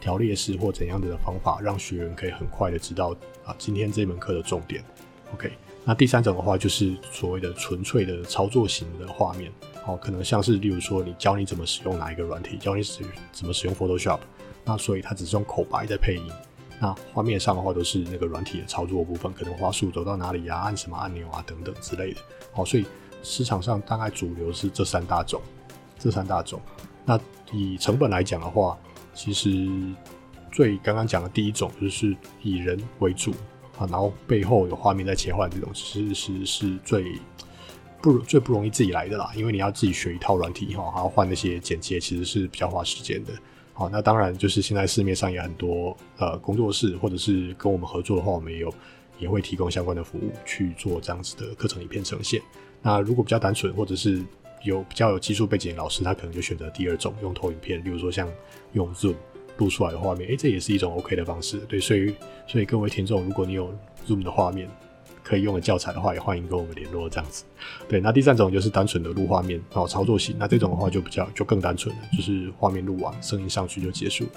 [0.00, 4.84] 条列式或怎样的方法，让学员可以很快的知道啊，今天这门课的重点。
[5.32, 5.50] OK，
[5.82, 9.50] 那第三种的话就是所谓的纯粹的操作型的画面，
[9.86, 14.20] 哦，可能像是例如说你教你怎么使用哪一个软体，教你使怎么使用 Photoshop，
[14.64, 16.30] 那所以它只是用口白在配音，
[16.78, 22.20] 那画面上的话都是那个软体的操作部分，可能滑鼠走到哪里啊，按什么按钮啊等等之类的。
[22.54, 22.84] 哦，所以
[23.22, 25.40] 市场上大概主流是这三大种。
[26.04, 26.60] 这三大种，
[27.06, 27.18] 那
[27.50, 28.78] 以成本来讲的话，
[29.14, 29.66] 其实
[30.52, 33.30] 最刚刚讲的第一种就是以人为主
[33.78, 37.18] 啊，然后背后有画面在切换这种，其实是是最
[38.02, 43.32] 不最不容易自己来的啦，因为你要自己学一套软体哈，还要换那些剪接，其实是比较花时间的。
[43.72, 48.70] 好，那当然就是现在市面上也很多呃工作室，或者是跟我们合作的话，我们也有
[49.18, 52.42] 也会提供相关的服务去做这样子的课程影片呈现。
[52.82, 54.22] 那如果比较单纯，或者是
[54.64, 58.28] 有比较有技术背景的老师，他可能就选择第二种，用投影片，例如说像
[58.72, 59.14] 用 Zoom
[59.58, 61.58] 录出来的画面，诶、这也是一种 OK 的方式。
[61.68, 62.14] 对，所以
[62.46, 63.72] 所以各位听众，如果你有
[64.06, 64.68] Zoom 的画面
[65.22, 67.44] 可以用的教材的话，也欢迎跟我们联络这样子。
[67.88, 74.30] 对，那第三种就是单纯的录画面，然后操作型，那这种的话就比较就更单纯了，就是画面录完，声音上去就结束了。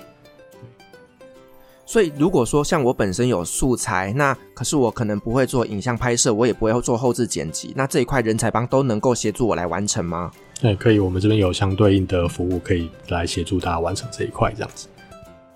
[1.87, 10.29] 所以，如果说像我本身有素材，那可是我可能不会做影像拍摄，我也不会做后置剪辑，那这一块人才帮都能够协助我来完成吗？
[10.59, 14.89] 对，可以，我们这边有相对应的服务可以来协助大家完成这一块，这样子。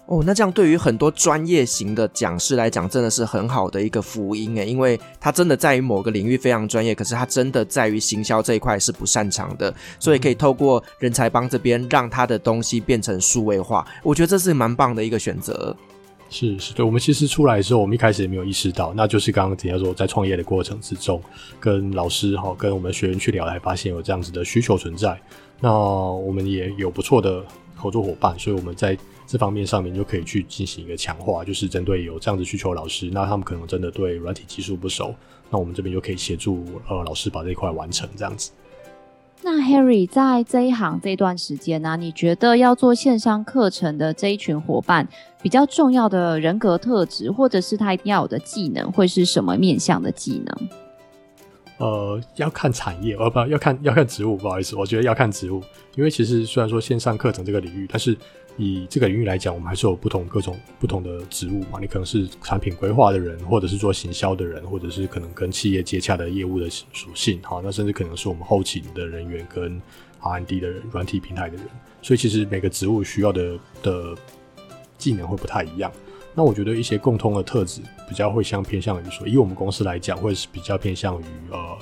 [0.05, 15.75] 哦，那这样对于很多专业型的讲师来讲，真的是很好的一个福音诶，因为他真的在于某个领域非常专业，可是他真的在于行销这一块是不擅长的，所以可以透过人才帮这边让他的东西变成数位化，我觉得这是蛮棒的一个选择。
[16.33, 21.21] 是是，对，我们其实出来的时候，我们一开始也没有意识到，那就是刚刚提到说，在创业的过程之中，
[21.59, 25.19] 跟老师哈，跟我们学员去聊，才发现有这样子的需求存在。
[25.59, 35.13] 那我们也有不错的合作伙伴，所以我们在这方面上面就可以去进行一个强化，就是针对有这样子需求的老师，那他们可能真的对软体技术不熟，
[35.49, 38.51] 那我们这边就可以协助呃老师把这一块完成这样子。
[39.43, 45.07] 那 Harry 在这一行这段时间呢、你觉得要做线上课程的这一群伙伴，
[45.41, 50.69] 比较重要的人格特质，或者是他一定要有的技能，会是什么面向的技能？
[51.77, 55.61] 呃，要看产业，呃，不，要看要看职务，不好意思，我觉得要看职务，
[55.95, 58.15] 因为其实虽然说线上课程这个领域，但是。
[58.57, 61.79] 以这个领域来讲，我们还是有不同各种不同的职务嘛。
[61.79, 67.39] 你可能是产品规划的人，或者是做行销的人，或者是可能跟企业接洽的业务的属性。
[67.43, 69.81] 好，那甚至可能是我们后勤的人员跟
[70.19, 71.65] R&D 的，软体平台的人。
[72.01, 74.15] 所以其实每个职务需要的的
[74.97, 75.91] 技能会不太一样。
[76.33, 81.77] 那我觉得一些共通的特质比较会相偏向于说，以我们公司来讲，会是比较偏向于呃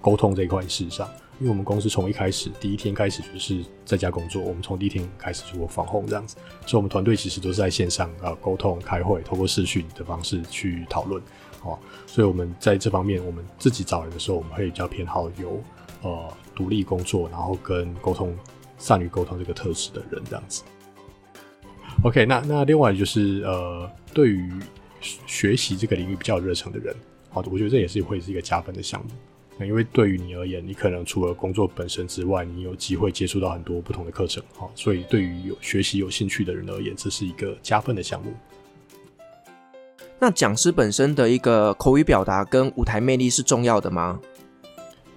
[0.00, 1.08] 沟通这一块事上。
[1.42, 11.20] 因为我们公司从一开始第一天开始就是在家工作，我们从第一天开始就访问这样子，所以我们团队其实都是在线上啊沟通、开会，透过视讯的方式去讨论，
[11.64, 11.76] 哦，
[12.06, 15.60] 所以我们在这方面，我们自己找人的时候，我们会比较偏好有
[16.02, 18.32] 呃独立工作，然后跟沟通
[18.78, 20.62] 善于沟通这个特质的人这样子。
[22.04, 24.48] OK，那那另外就是呃，对于
[25.26, 26.94] 学习这个领域比较有热忱的人，
[27.30, 29.10] 好，我觉得这也是会是一个加分的项目。
[29.66, 38.32] 因为对于你而言，你可能除了工作本身之外，你有机会接触到很多不同的课程，哈，所以对于有学习有兴趣的人而言，这是一个加分的项目。
[40.18, 44.20] 那讲师本身的一个口语表达跟舞台魅力是重要的吗？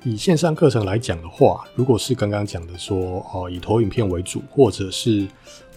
[0.03, 5.27] 以线上课程来讲的话，如果是刚刚讲的说，哦，以投影片为主，或者是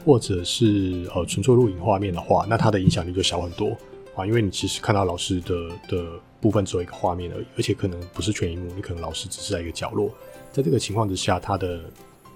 [0.04, 3.76] 或者是呃纯粹录影画面的话，那它的影响力就小很多
[4.18, 6.06] 啊，因为你其实看到老师的的。
[6.40, 10.08] 部分只有一个画面而已，而且可能不是全萤幕，你可能老师只是在一个角落。
[10.52, 11.80] 在这个情况之下，它的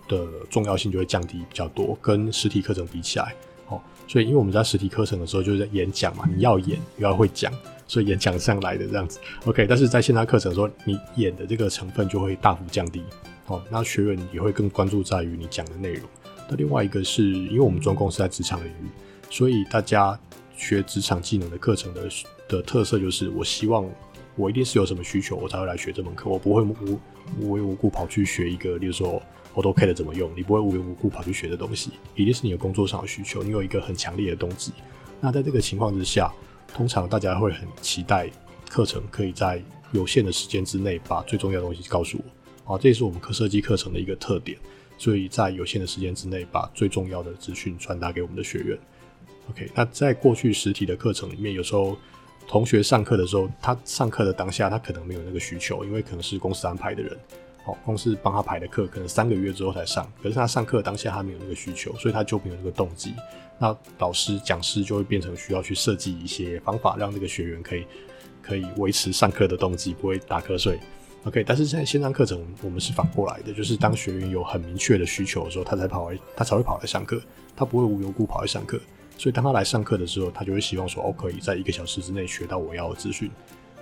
[0.09, 3.33] 的重要性就会降低比较多，跟实体课程比起来，
[3.69, 7.53] 哦，所以因为我们在实体课程的时候就是在演讲嘛，你要演又要会讲，
[7.87, 9.69] 所以演讲上来的这样子，OK。
[9.69, 13.05] 但是在线上课程的时候，你演的这个成分就会大幅降低，
[13.47, 16.03] 哦，那学员也会更关注在于你讲的内容。
[16.49, 18.89] 那另外一个是因为我们专攻是在职场领域，
[19.31, 20.19] 所以大家
[20.63, 22.09] 学职场技能的课程的。
[22.49, 23.89] 的特色就是，我希望
[24.37, 26.29] 我一定是有什么需求，我才会来学这门课。
[26.29, 27.01] 我不会无
[27.41, 29.23] 无缘无故跑去学一个，例如说
[29.55, 34.71] AutoCAD 怎么用，你不会无缘无故跑去学的东西，一定是你的工作上的需求，你有一个很强烈的动机。
[35.19, 36.31] 那在这个情况之下，
[36.69, 38.29] 通常大家会很期待
[38.69, 42.75] 课程可以在有限的时间之内把最重要的东西告诉我。
[42.75, 44.59] 啊，这也是我们课设计课程的一个特点，
[44.99, 48.79] 所以在有限的时间之内把最重要的资讯传达给我们的学员。
[49.53, 51.97] OK，那在过去实体的课程里面，有时候。
[52.49, 57.17] 同学上课的时候，他上课的当下，他可能没有那个需求，因为可能是公司安排的人，
[57.65, 60.13] 好，公司帮他排的课，可能三个月之后才上。
[60.21, 63.15] 可是他上课当下他没有那个需求，所以他就没有那个动机。
[63.59, 67.87] 那老师讲师就会变成需要去设计一些方法，让这个学员可以
[68.43, 70.79] 可以维持上课的动机，不会打瞌睡。
[71.25, 77.23] OK，但是现在线上课程我们是反过来的，就是当学员有很明确的需求的时候，他才跑来，他才会跑来上课，
[77.57, 78.79] 他不会无缘无故跑来上课。
[79.19, 83.31] 所以当他来上课的时候，他就会希望说，哦，可以在一个小时之内学到我要的资讯，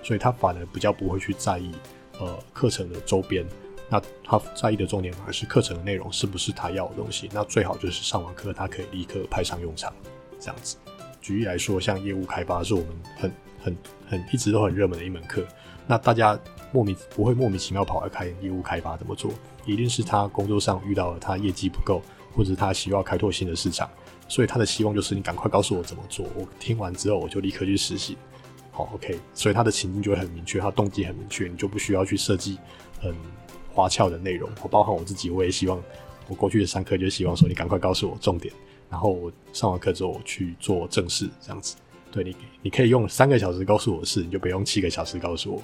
[0.03, 1.71] 所以他反而比较不会去在意，
[2.19, 3.45] 呃，课程的周边。
[3.89, 7.29] 那他在意的重点反而是课程的内容是不是他要的东西。
[7.33, 9.93] 那最好就是上完课他可以立刻派上用场，
[10.39, 10.77] 这样子。
[11.19, 15.45] 举例来说，像业务开发是我们很很很一直都很热门的一门课。
[15.87, 16.39] 那大家
[16.71, 19.33] 莫名不会莫名其妙跑来开业务开发怎么做？
[19.65, 22.01] 一定是他工作上遇到了他业绩不够，
[22.33, 23.89] 或者他需要开拓新的市场。
[24.31, 28.15] 所以他的希望就是你赶快告诉我怎么做，我听完之后我就立刻去实行。
[28.71, 29.19] 好，OK。
[29.33, 32.57] 所以他的情境就会很明确，他动机很明确，你就不需要去设计
[33.01, 33.13] 很
[33.73, 34.49] 花俏的内容。
[34.63, 35.77] 我包含我自己，我也希望
[36.29, 38.53] 我过去的上课就希望说你赶快告诉我重点，
[38.89, 41.75] 然后我上完课之后我去做正事，这样子。
[42.09, 45.61] 对你，你可以用三个小时告诉我的事，你就不用七个小时告诉我。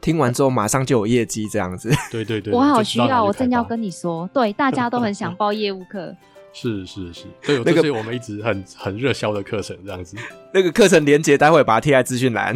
[0.00, 1.88] 听完之后马上就有业绩，这样子。
[2.10, 6.16] 对对对，我好需要，我正要跟你说，对，大家都很想 报业务课。
[6.52, 10.16] 是是是，对，那个我们一直很 很热销的课程这样子。
[10.52, 12.54] 那个课程连接待会把它贴在资讯栏，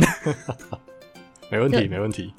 [1.48, 2.32] 没问题没问题。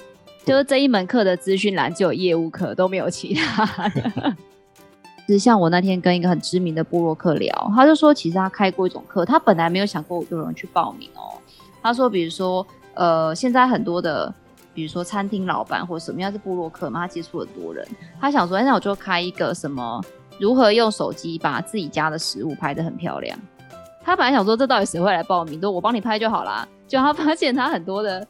[0.44, 4.36] 就是这一门课的资讯栏只有业务课，都没有其他的。
[5.26, 11.40] 其实像我那天跟一个很知名的部落客聊，他就说其实他开过一种课，他本来没有想过有人去报名哦。
[11.82, 12.64] 他说，比如说
[12.94, 14.32] 呃，现在很多的，
[14.74, 17.84] 比如说餐厅老板或者什么样是部落客嘛，他接触很多人，
[18.20, 20.04] 他想说，那我就开一个什么。
[20.38, 23.38] 如何用手机把自己家的食物拍得很漂亮？
[24.02, 25.60] 他本来想说，这到底谁会来报名？
[25.60, 26.66] 都我帮你拍就好啦。
[26.86, 28.26] 就他发现他很多的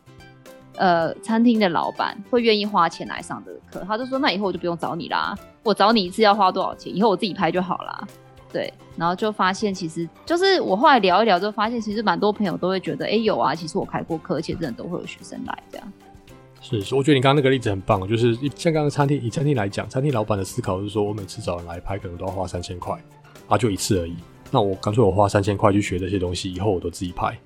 [0.76, 6.96] 呃餐厅的老板会愿意花钱来上这个课，他就说，那以后我就不用找你啦，我找你一次要花多少钱？
[6.96, 8.06] 以后我自己拍就好啦。
[8.50, 15.92] 对，然后就发现其实就是我后来聊一聊，就发现其实蛮多朋友都会觉得，哎、有啊，其实我开过课，而且真的都会有学生来这样。
[16.68, 23.00] 是，是，我觉得你刚刚那个例子很棒，就是像刚刚餐厅，以餐厅来讲，餐厅老板的思考是说，我每次找人来拍，可能都要花三千块，
[23.46, 24.16] 啊，就一次而已。
[24.50, 27.38] 那我干脆我花三千块去学这些东西，以后我都自己拍。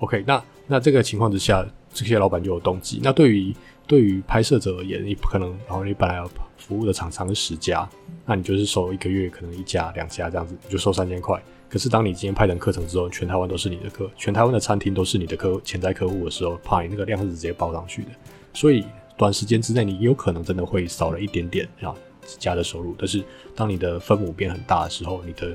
[0.00, 3.00] OK，那那这个情况之下，这些老板就有动机。
[3.02, 3.54] 那对于
[3.86, 7.88] 对于拍摄者而言，你不可能，然后你本来要服务的厂商是十家，
[8.26, 11.42] 那你就是收一个月可能一家两家这样子，你就收三千块。
[11.68, 18.08] 可是当你今天拍成课程之后，全台湾都是你的课，全台湾的餐厅都是你的客潜在客户的时候，怕你那个量是直接报上去的。
[18.56, 18.86] 所以
[19.18, 21.94] 短时间之内，你有可能真的会少了一点点啊
[22.38, 22.94] 家的收入。
[22.98, 23.22] 但是
[23.54, 25.54] 当你的分母变很大的时候，你的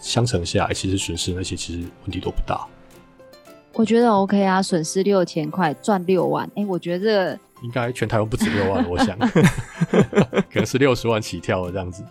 [0.00, 2.64] 相乘下来，其实损失那些其实问题都不大。
[3.72, 9.18] 我觉得 OK 啊，损失六千块赚六万，哎、欸，我觉得这个应该全台湾不止六万，我想
[9.90, 12.04] 可能是六十万起跳的这样子。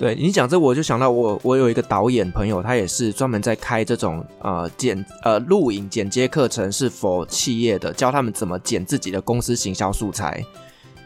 [0.00, 10.42] 对你讲这，我就想到我我有一个导演朋友，他也是专门在开这种呃剪呃录影剪接课程，是 for 企业的，教他们怎么剪自己的公司行销素材。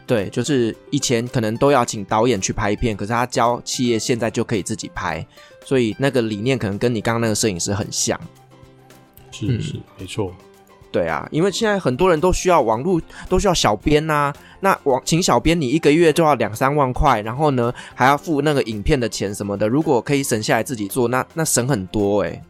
[0.07, 5.27] 对，就是以前可能都要请导演去拍片，可是他教企业现在就可以自己拍，
[5.65, 8.17] 所以那个理念可能跟你刚刚那个摄影师很像。
[9.29, 10.31] 是是、嗯、没错。
[10.95, 14.35] 对啊，因为现在很多人都需要网络，都需要小编呐、啊。
[14.61, 19.67] 那网请小编，你一个月就要两三万块，然后呢还要付那个影片的钱什么的。
[19.67, 22.41] 如果可以省下来自己做，那那省很多哎、欸。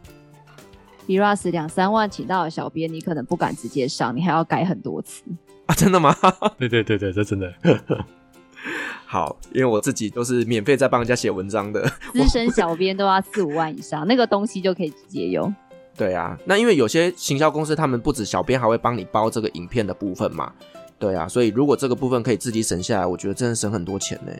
[1.08, 5.24] Biras 两三万请到的小编，你可能不敢直接上，你还要改很多次
[5.66, 5.74] 啊？
[5.74, 6.14] 真的吗？
[6.56, 7.52] 对对对对，这真的。
[9.06, 11.82] 好，因为我自己都是免费在帮人家写文章的，
[12.12, 15.52] 资深小编都要四五万以上，那个东西就可以直接用。
[15.96, 20.52] 对啊，那因为有些行销公司，他们不止小编，还会帮你包这个影片的部分嘛。
[20.98, 24.32] 对啊，所以如果这个部分可以自己省下来，我觉得真的省很多钱呢。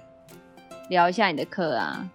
[0.91, 2.07] 聊一下你的课啊。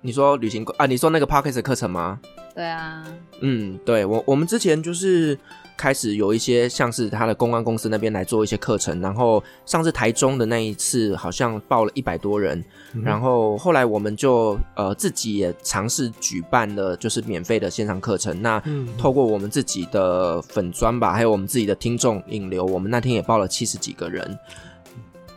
[0.00, 0.86] 你说旅行啊？
[0.86, 2.20] 你说那个 Podcast 的课程吗？
[2.54, 3.04] 对啊。
[3.40, 5.38] 嗯，对我我们之前就是。
[5.76, 12.64] 开始有一些像是他的公关公司那边来做一些课程，然后上次台中的那一次好像报了一百多人，
[12.94, 18.40] 嗯、然后后来我们就呃自己也尝试举办了就是免费的线上课程。
[18.40, 18.62] 那
[18.96, 24.38] 透过我们自己的粉砖吧，还有我们自己的听众引流，我们那天也报了七十几个人。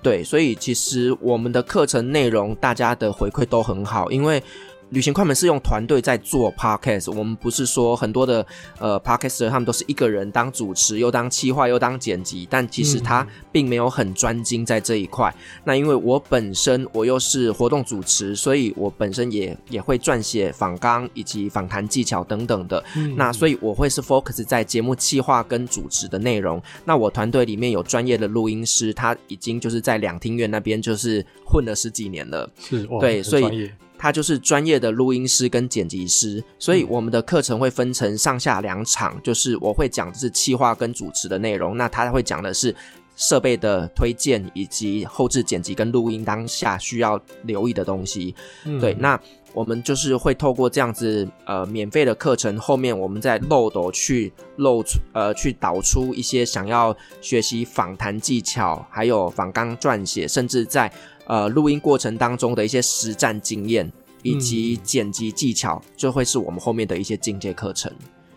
[0.02, 4.42] 对，所以其实我们的课程内容大家的回馈都很好，因为。
[4.90, 8.46] 旅行快门是用团队在做 podcast，我们不是说很多的
[8.80, 15.30] 呃 podcaster 他们都是一个人当主持，又当企划，又当剪辑，但其实他并没有很专精在这一块。
[15.38, 22.84] 嗯、那因为我本身我又是活动主持，所以我本身也也会撰写访纲以及访谈技巧等等的。
[22.96, 26.60] 嗯、那所以我会是 focus 在节目企划跟主持的内容。
[26.86, 32.50] 那我团队里面有专业的录音师，他已经就是在两厅院那边就是混了十几年了。
[32.60, 33.70] 是，对，所以。
[34.00, 42.74] 他就是专业的录音师跟剪辑师，所以我们的课程会分成上下两场，就是我会讲的是企划跟主持的内容，那他会讲的是
[43.18, 48.34] 设备的推荐以及后置剪辑跟录音当下需要留意的东西。
[48.64, 49.20] 嗯、对，那
[49.54, 60.90] 我们就是会透过这样子呃免费的课程，后面我们再漏斗去漏出呃去导出一些想要学习访谈技巧，还有访纲撰写，甚至在。
[61.30, 63.90] 呃，录音过程当中的一些实战经验
[64.24, 67.92] 以及剪辑技巧，就会是我们后面的一些进阶课程。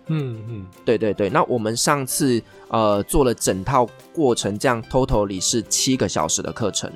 [0.08, 1.30] 嗯嗯，对对对。
[1.30, 6.92] 那我们上次呃做了整套过程，这样 totally 是七个小时的课程。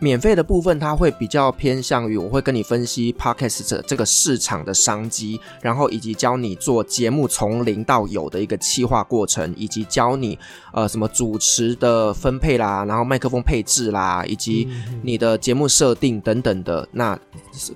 [0.00, 10.38] 免费的部分，它会比较偏向于我会跟你分析 Podcast 这个市场的商机，然后以及教你做节目从零到有的一个企划过程，以及教你
[10.72, 14.68] 呃什么主持的分配啦，然后麦克风配置啦，以及
[15.02, 16.86] 你的节目设定等等的。
[16.92, 17.18] 那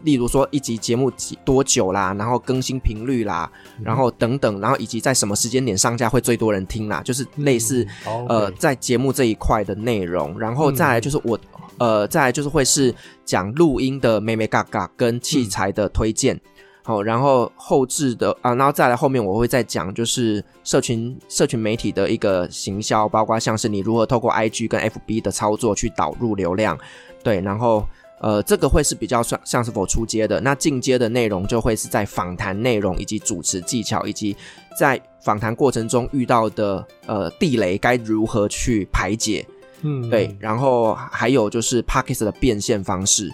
[0.03, 3.51] 例如说一集节目几多久啦，然后更新频率啦，
[3.83, 7.87] 然后等等，然后以及在什么时间点上架会最多人听啦，就是类似
[8.29, 11.39] 呃在节目这一块的内容，然后再来就是我。
[11.79, 16.41] 呃，再来就是会是讲录音的妹妹嘎嘎跟器材的推荐，
[16.83, 26.79] 好、嗯，然后后置的啊，然后再来后面我会再讲就是社群社群媒体的一个行销，包括像是你如何透过 IG 跟 FB 的操作去导入流量，
[27.23, 27.87] 对，然后
[28.21, 34.37] 呃这个会是比较算像是否出街的，那进阶的内容就会是在访谈内容以及主持技巧，以及
[34.77, 39.47] 在访谈过程中遇到的呃地雷该如何去排解。
[39.83, 43.31] 嗯，对，然后还有就是 Podcast 的变现方式，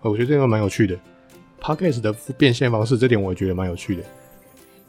[0.00, 0.96] 我觉得这个蛮有趣的。
[1.60, 4.02] Podcast 的变现方式，这点我也觉得蛮有趣的。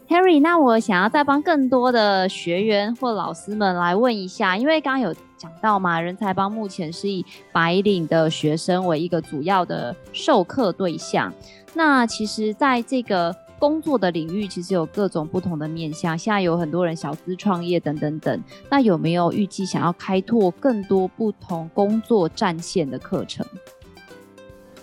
[0.07, 11.31] Harry，那我想要再帮更多的学员或老师们来问一下，因为刚刚有讲到嘛，人才帮目前是以白领的学生为一个主要的授课对象。
[11.75, 18.43] 那其实，在这个工作的领域其实有各种不同的面向，现在有很多人小资创业等等等。
[18.69, 23.45] 那有没有预计想要开拓更多不同工作战线的课程？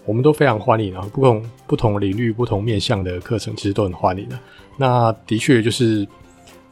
[0.04, 4.38] 我们都非常欢迎啊，不同不同领域、不同面向的课程其实都很欢迎的。
[4.76, 6.06] 那的确就是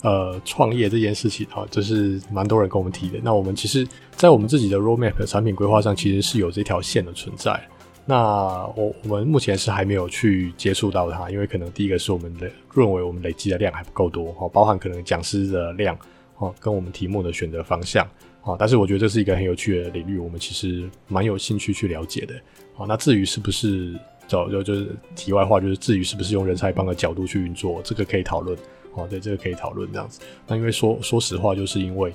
[0.03, 3.19] 呃，创业这件事情啊，这是蛮多人跟我们提的。
[3.23, 7.59] 那我们其实，在我们自己的 roadmap 产品规划上，其实是有这条线的存在。
[8.07, 15.97] 那我我们目前是还没有去接触到它，因为可能第一个是我们的认为我们累积的量还不够多哦，包含可能讲师的量
[16.37, 18.07] 哦，跟我们题目的选择方向
[18.43, 18.55] 啊。
[18.59, 22.35] 但是我觉得这是一个很有趣的领域，我们其实蛮有兴趣去了解的。
[22.75, 23.99] 好，那至于是不是
[24.29, 28.59] 找就就是题外话，就是至于是不是用人才帮的角度去运作，这个可以讨论。
[28.97, 30.21] 哦，对，这个可以讨论这样子。
[30.47, 32.15] 那因为说说实话，就是因为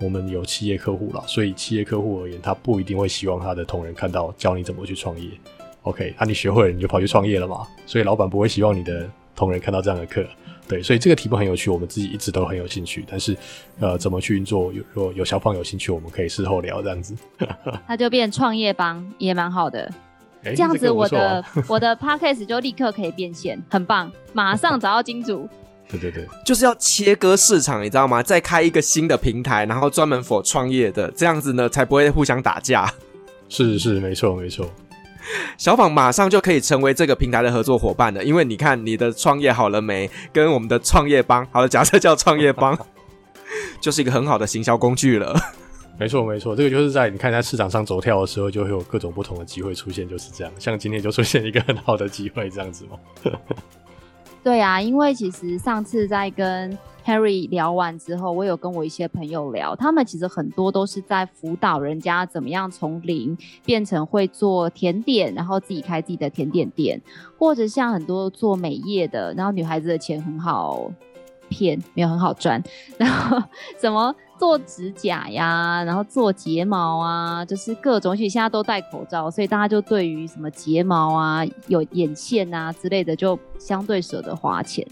[0.00, 5.28] 我们有企业客户了，所以企业客户而言，他不一定会希望他的同仁看到教你怎么去创业。
[5.82, 7.66] OK，那、啊、你学会了，你就跑去创业了嘛。
[7.86, 10.24] 所以老板不会希望你的同仁看到这样的课。
[10.68, 13.02] 对，所以这个题目很有趣，我们自己一直都很有兴趣。
[13.08, 13.34] 但是，
[13.80, 14.70] 呃，怎么去运作？
[14.70, 17.16] 有如果有小方有兴趣，我们可以事后聊这样子。
[17.88, 19.90] 那就变创业帮也蛮好的。
[20.42, 25.48] 欸、 这样子，我的、啊、我的 podcast 就立刻可以变现，很棒，马上找到金主。
[25.90, 28.22] 对对对，就是要切割市场，你知道吗？
[28.22, 32.92] 再开一个新的平台，然后专门 for 创业的，这样子呢，才不会互相打架。
[33.48, 34.70] 是是，没错没错。
[35.56, 40.10] 小访马上就可以成为这个平台的合作伙伴了，因为你看你的创业好了没？
[40.32, 42.78] 跟我们的创业帮，好了，假设叫创业帮，
[43.80, 45.34] 就是一个很好的行销工具了。
[45.98, 50.52] 没错没错，这个就是在你看在市场上走跳的时候，就会有各种不同的机会出现，就是这样。
[50.58, 52.98] 像今天就出现一个很好的机会，这样子吗？
[54.48, 56.72] 对啊，因为其实上次在跟
[57.04, 66.98] Harry 聊完之后，我有跟我一些朋友聊，他们其实很多都是在辅导人家怎么样从零变成会做甜点，然后自己开自己的甜点店，
[67.38, 70.90] 或者像很多做美业的，然后女孩子的钱很好
[71.50, 72.64] 骗，没有很好赚，
[72.96, 73.36] 然后
[73.76, 74.14] 怎么。
[74.38, 78.16] 做指甲呀，然后做睫毛啊，就是各种。
[78.16, 84.86] 其实现在都戴口罩，所以大家就对于什么睫毛啊、有眼线啊之类的，就相对舍得花钱。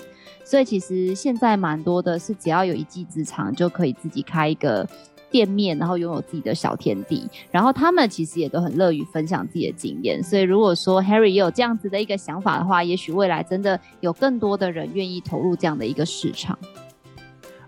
[0.45, 4.89] 所以其实现在蛮多的是，只要有一技之长，就可以自己开一个
[5.31, 7.29] 店面，然后拥有自己的小天地。
[7.51, 10.23] 然后他们其实也都很乐于分享自己的经验。
[10.23, 16.57] 所以如果说 Harry 也有这样子的一个想法的话，也许未来真的有更多的人愿意投入这样的一个市场。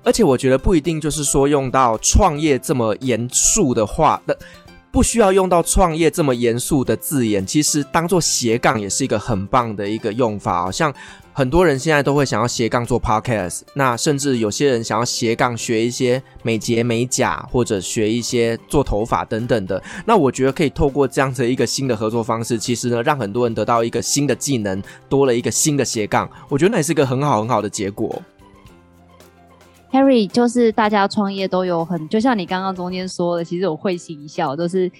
[0.03, 4.38] 而且我觉得不一定就是说用到创业这么严肃的话，的
[4.90, 7.46] 不需要用到创业这么严肃的字眼。
[7.46, 10.68] 其实当做斜杠也是一个很棒的一个用法。
[10.68, 10.92] 哦像
[11.34, 19.80] 很多人现在都会想要斜杠做 podcast，那甚至有些人想要斜杠学一些美睫美甲，或者学一些做头发等等的。
[20.05, 26.28] 那我觉得可以透过这样子一个新的合作方式，其实呢，让很多人得到一个新的技能，多了一个新的斜杠。
[26.49, 28.20] 我觉得那也是一个很好很好的结果。
[29.91, 34.91] Harry 就是大家创业都有很，就像你刚刚中间说的，其实我会心一笑，都是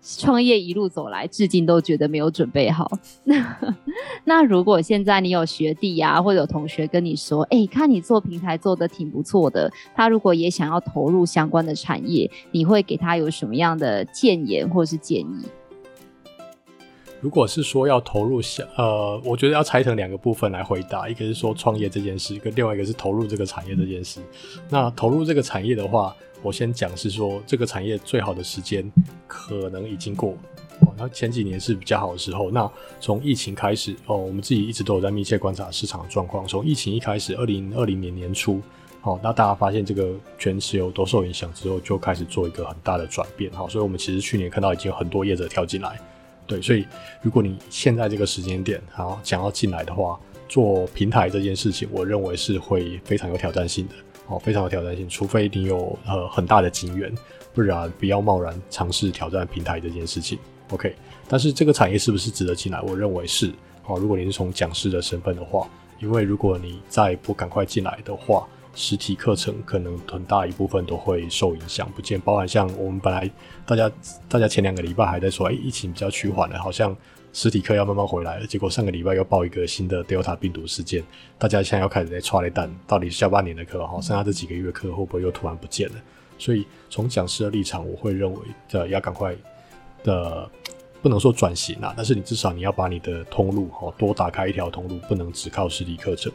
[0.00, 2.90] 创业一路走来，至今都觉得没有准备好。
[3.24, 3.56] 那
[4.24, 15.44] 那如果现在你有学弟、啊，或者有同学跟你说，哎、看你做平台做得挺不错的，他如果也想要投入相关的产业，你会给他有什么样的建言或是建议？
[17.20, 24.20] 如果是说要投入小，呃，我觉得要拆成两个部分来回答，一个是说创业这件事，跟另外一个是投入这个产业这件事。
[24.68, 28.90] 那投入这个产业的话，我先讲是说这个产业最好的时间
[29.26, 30.30] 可能已经过，
[30.80, 32.52] 哦，那前几年是比较好的时候。
[32.52, 36.46] 那从疫情开始，哦，我们自己一直都有在密切观察市场的状况。
[36.46, 38.60] 从疫情一开始，二零二零年年初，
[39.02, 43.50] 哦，那大家发现这个全球都受影响之后，就开始做一个很大的转变。
[43.50, 46.00] 好，所以我们其实去年看到已经有很多业者跳进来。
[46.48, 46.84] 对，所以
[47.22, 50.18] 如果你现在这个时间点，好想要进来的话，
[50.48, 53.94] 做平台这件事情，我认为是会非常有挑战性的，
[54.26, 55.08] 哦，非常有挑战性。
[55.08, 57.14] 除非你有呃很大的经验，
[57.54, 60.38] 不然不要贸然尝试挑战平台这件事情。
[60.70, 60.94] OK，
[61.28, 62.80] 但是这个产业是不是值得进来？
[62.80, 63.52] 我认为是。
[63.90, 65.66] 哦，如果你是从讲师的身份的话，
[65.98, 73.28] 因为如果你再不赶快进来的话，实体课程可能很大一部分都会受影响不见，包含像我们本来
[73.66, 73.90] 大家
[74.28, 76.96] 大家前两个礼拜还在说，哎、疫情比较趋缓了，好像
[77.32, 78.46] 实体课要慢慢回来了。
[78.46, 81.02] 结果上个礼拜又爆一个新的 Delta 病毒事件，
[81.38, 85.94] 大家现在要开始在剉咧等，到底下半年的课哈，剩下这几个月课会不会又突然不见了？
[86.38, 88.38] 所以从讲师的立场，我会认为
[88.70, 89.34] 的要赶快
[90.04, 90.48] 的，
[91.02, 96.32] 不能说转型啊，但是你至少你要把你的通路哈多打开一条通路，不能只靠实体课程。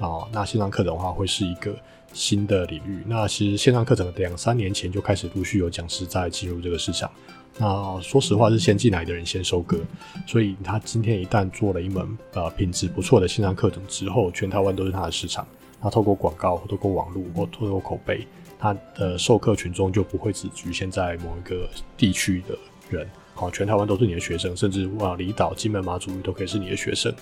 [0.00, 1.72] 啊，那线上课程的话会是一个
[2.12, 3.04] 新的领域。
[3.06, 7.10] 那其实线上课程两三年前就开始陆续有讲师在进入这个市场。
[7.58, 9.78] 那说实话是先进来的人先收割，
[10.26, 15.46] 所以他今天一旦做了一门呃品质不错的线上课程之后，全台湾都是他的市场。
[15.82, 18.26] 他透过广告、透过网络或透过口碑，
[18.58, 22.56] 他的授课群众就不会只局限在某一个地区的
[22.90, 23.08] 人。
[23.34, 27.12] 好，全台湾都是你的学生，甚至哇离岛、金门、马祖都可以是你的学生。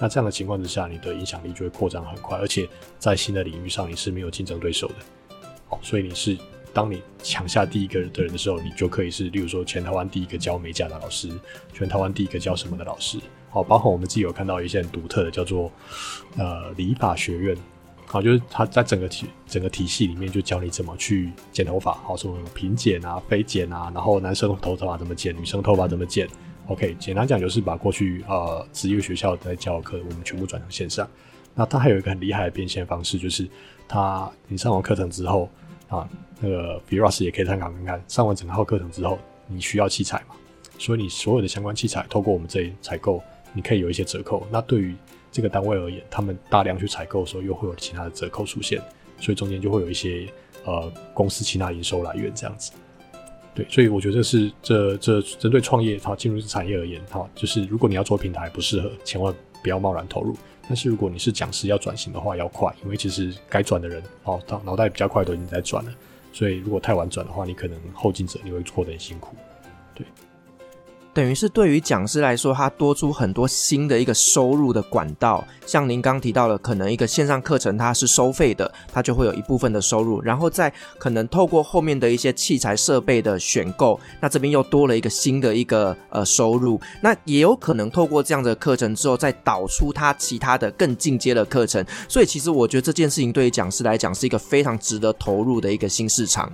[0.00, 2.68] 那这样的情况之下，你的影响力就会扩张很快，而且
[2.98, 4.94] 在新的领域上你是没有竞争对手的。
[5.68, 6.38] 好，所以你是
[6.72, 11.28] 当你抢下第一个的人的时候，你就可以是，例如说全台湾第一个教美甲的老师，
[11.72, 13.18] 全台湾第一个教什么的老师。
[13.50, 15.72] 好，包括我们自己有看到一些很独特的，叫做
[16.36, 17.56] 呃理发学院。
[18.06, 26.28] 好，就是他在整个体整个体系里面就教你怎么去剪头发，好，什么平剪啊、飞剪啊，然后男生头头发怎么剪，女生头发怎么剪。
[26.68, 31.08] OK，简单讲就是把过去呃职业学校在教课，我们全部转成线上。
[31.54, 33.48] 那它还有一个很厉害的变现方式，就是
[33.88, 35.48] 它你上完课程之后
[35.88, 36.06] 啊，
[36.40, 38.04] 那个 Firas 也可以参考看看。
[38.06, 40.34] 上完整套课程之后，你需要器材嘛？
[40.78, 43.22] 所以你所有的相关器材，透过我们这里采购，
[43.54, 44.46] 你可以有一些折扣。
[44.52, 44.94] 那对于
[45.32, 48.78] 这个单位而言，他们大量去采购的时候，又会有其他的折扣出现，
[49.18, 50.28] 所以中间就会有一些
[50.66, 52.72] 呃公司其他营收来源这样子。
[53.58, 59.34] 对，所以我觉得这是这这针对创业哈进入产业而言哈，就是如果你要做平台不适合，千万
[59.64, 60.36] 不要贸然投入。
[60.68, 65.92] 但是如果你是讲师要转型的话，要快，因为其实该转的人哦，他脑袋比较快都已经在转了。
[66.32, 69.34] 所以如果太晚转的话，你可能后进者你会过得很辛苦。
[69.92, 70.06] 对。
[71.18, 75.44] 等于是对于讲师来说，他多出很多新的一个收入的管道。
[75.66, 80.22] 像您刚提到的，可能一个线上课程它是收费的，它就会有一部分的收入。
[80.22, 86.80] 然后再可能透过后面的一些器材设备的选购，那这边又多了一个新的一个呃收入。
[87.02, 91.84] 那也有可能透过这样的课程之后，再导出他其他的更进阶的课程。
[92.08, 96.48] 所以其实我觉得这件事情对于讲师来讲是一个非常值得投入的一个新市场。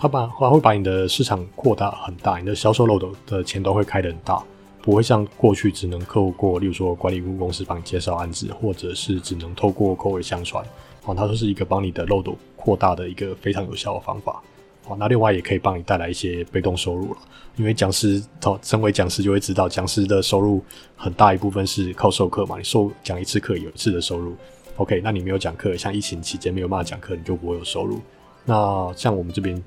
[0.00, 4.42] 他把他会把你的市场扩大很大，你的销售漏斗的钱都会开得很大，
[4.80, 10.64] 不会像过去只能透过，例如说管理顾问公司帮你介绍案子，或者是只能透过口耳相传。
[11.04, 14.42] 哦，它就是一个帮你的漏斗扩大的一个非常有效的方法。
[14.88, 17.18] 哦，那另外也可以帮你带来一些被动收入了，
[17.56, 20.64] 因为讲师，哦，身为讲师就会知道，讲师的收入
[20.96, 24.34] 很大一部分是靠授课嘛，你授讲一次课有一次的收入。
[24.76, 28.00] OK，那你没有讲课，像疫情期间没有办法讲课，你就不会有收入。
[28.46, 29.62] 那像我们这边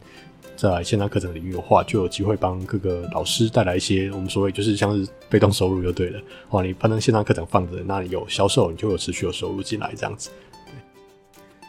[0.55, 6.19] 在线上课程领域的话，就有机会帮各个老师带来一些我们所谓就是像是被动收入就对了。
[6.51, 10.29] 哇，你反正线上课程放着，那你有销售，你就有持续有收入进来这样子。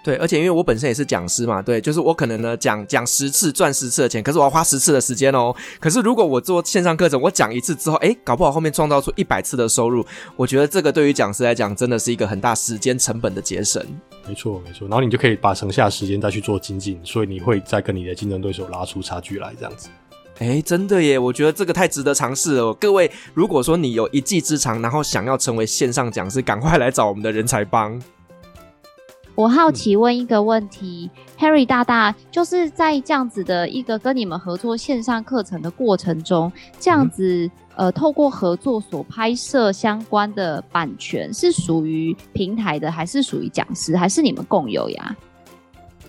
[0.05, 5.57] 对，而且因为我本身也是讲师嘛，对，就是我可能呢讲讲十次赚十次的钱，可是我要花十次的时间哦。
[5.81, 10.05] 可是如果我做线上课程，我讲一次之后，诶，搞不好后面创造出一百次的收入，
[10.37, 13.83] 我觉得这个对于讲师来讲真的是一个很大时间成本的节省。
[14.29, 19.89] 没错，没错，然后你就可以把剩下的时间再去做精进，所以你会再跟你的竞争对手拉出差距来，这样子。
[20.41, 22.75] 诶，真的耶，我觉得这个太值得尝试了。
[22.75, 27.99] 各位，如果说你有一技之长，然后想要成为线上讲师，赶快来找我们的人才帮。
[29.37, 45.17] 我好奇问一个问题，嗯，Harry 大大，就是在这样子的一个跟你们合作线上课程的过程中，这样子，嗯、呃，透过合作所拍摄相关的版权是属于平台的，还是属于讲师，还是你们共有呀？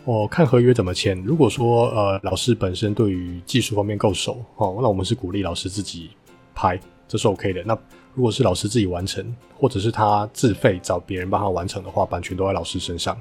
[0.04, 1.20] 我看合约怎么签。
[1.24, 6.12] 如果说呃老师本身对于技术方面够熟哦，那我们是鼓励老师自己
[6.54, 7.64] 拍，这是 OK 的。
[7.64, 7.76] 那
[8.16, 13.16] 如果是老师自己完成，或者是他自费找别人帮他完成的话，版权都在老师身上。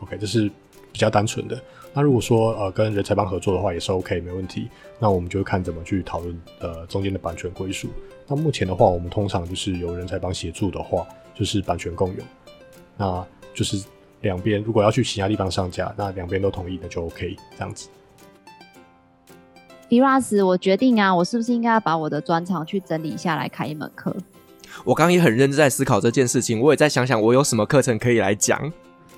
[0.00, 0.48] OK，这是
[0.92, 1.58] 比较单纯的。
[1.94, 4.68] 那如果说呃跟人才帮合作的话，也是 OK，没问题。
[4.98, 7.88] 那我们就看怎么去讨论呃中间的版权归属。
[8.26, 12.22] 那目前的话，我们通常就是由人才帮协助的话，就是版权共有。
[12.96, 13.82] 那就是
[14.20, 17.88] 两边如果要去其他地方上架，那两边都同意的就 OK，这样子。
[19.88, 24.14] Viras，我决定啊，我是不是应该要把我的专长去整理下来开一门课？
[24.82, 28.72] 我刚刚也很认真在思考这件事情，我也在想想我有什么课程可以来讲，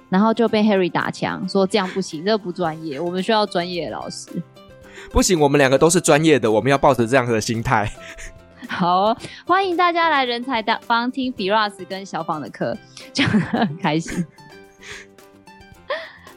[0.08, 4.28] 然后就被 Harry 打枪说这样不行，这个不专业，我们需要专业的老师。
[5.10, 7.90] 不行，我们两个都是专业的，我们要抱着这样的心态。
[8.68, 12.76] 好，欢迎大家来人才大帮听 Firas 跟小芳的课，
[13.12, 14.26] 讲的很开心。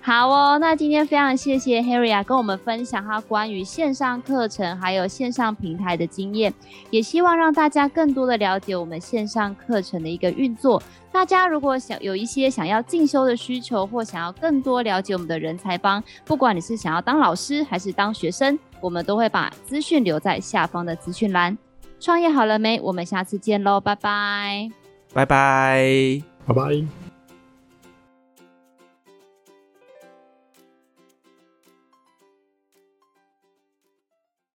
[0.10, 6.51] 好哦，那今天非常谢谢 Harry 啊，跟我们分享他关于线上课程还有线上平台的经验，
[6.89, 10.82] 也希望让大家更多的了解我们线上课程的一个运作。
[11.12, 21.55] 大家如果想有一些想要进修的需求，或想要更多了解我们的人才帮，不管你是想要当老师还是当学生，我们都会把资讯留在下方的资讯栏。
[21.99, 22.82] 创业好了没？
[22.82, 24.72] 我们下次见喽，拜拜，
[25.14, 27.09] 拜拜，拜拜。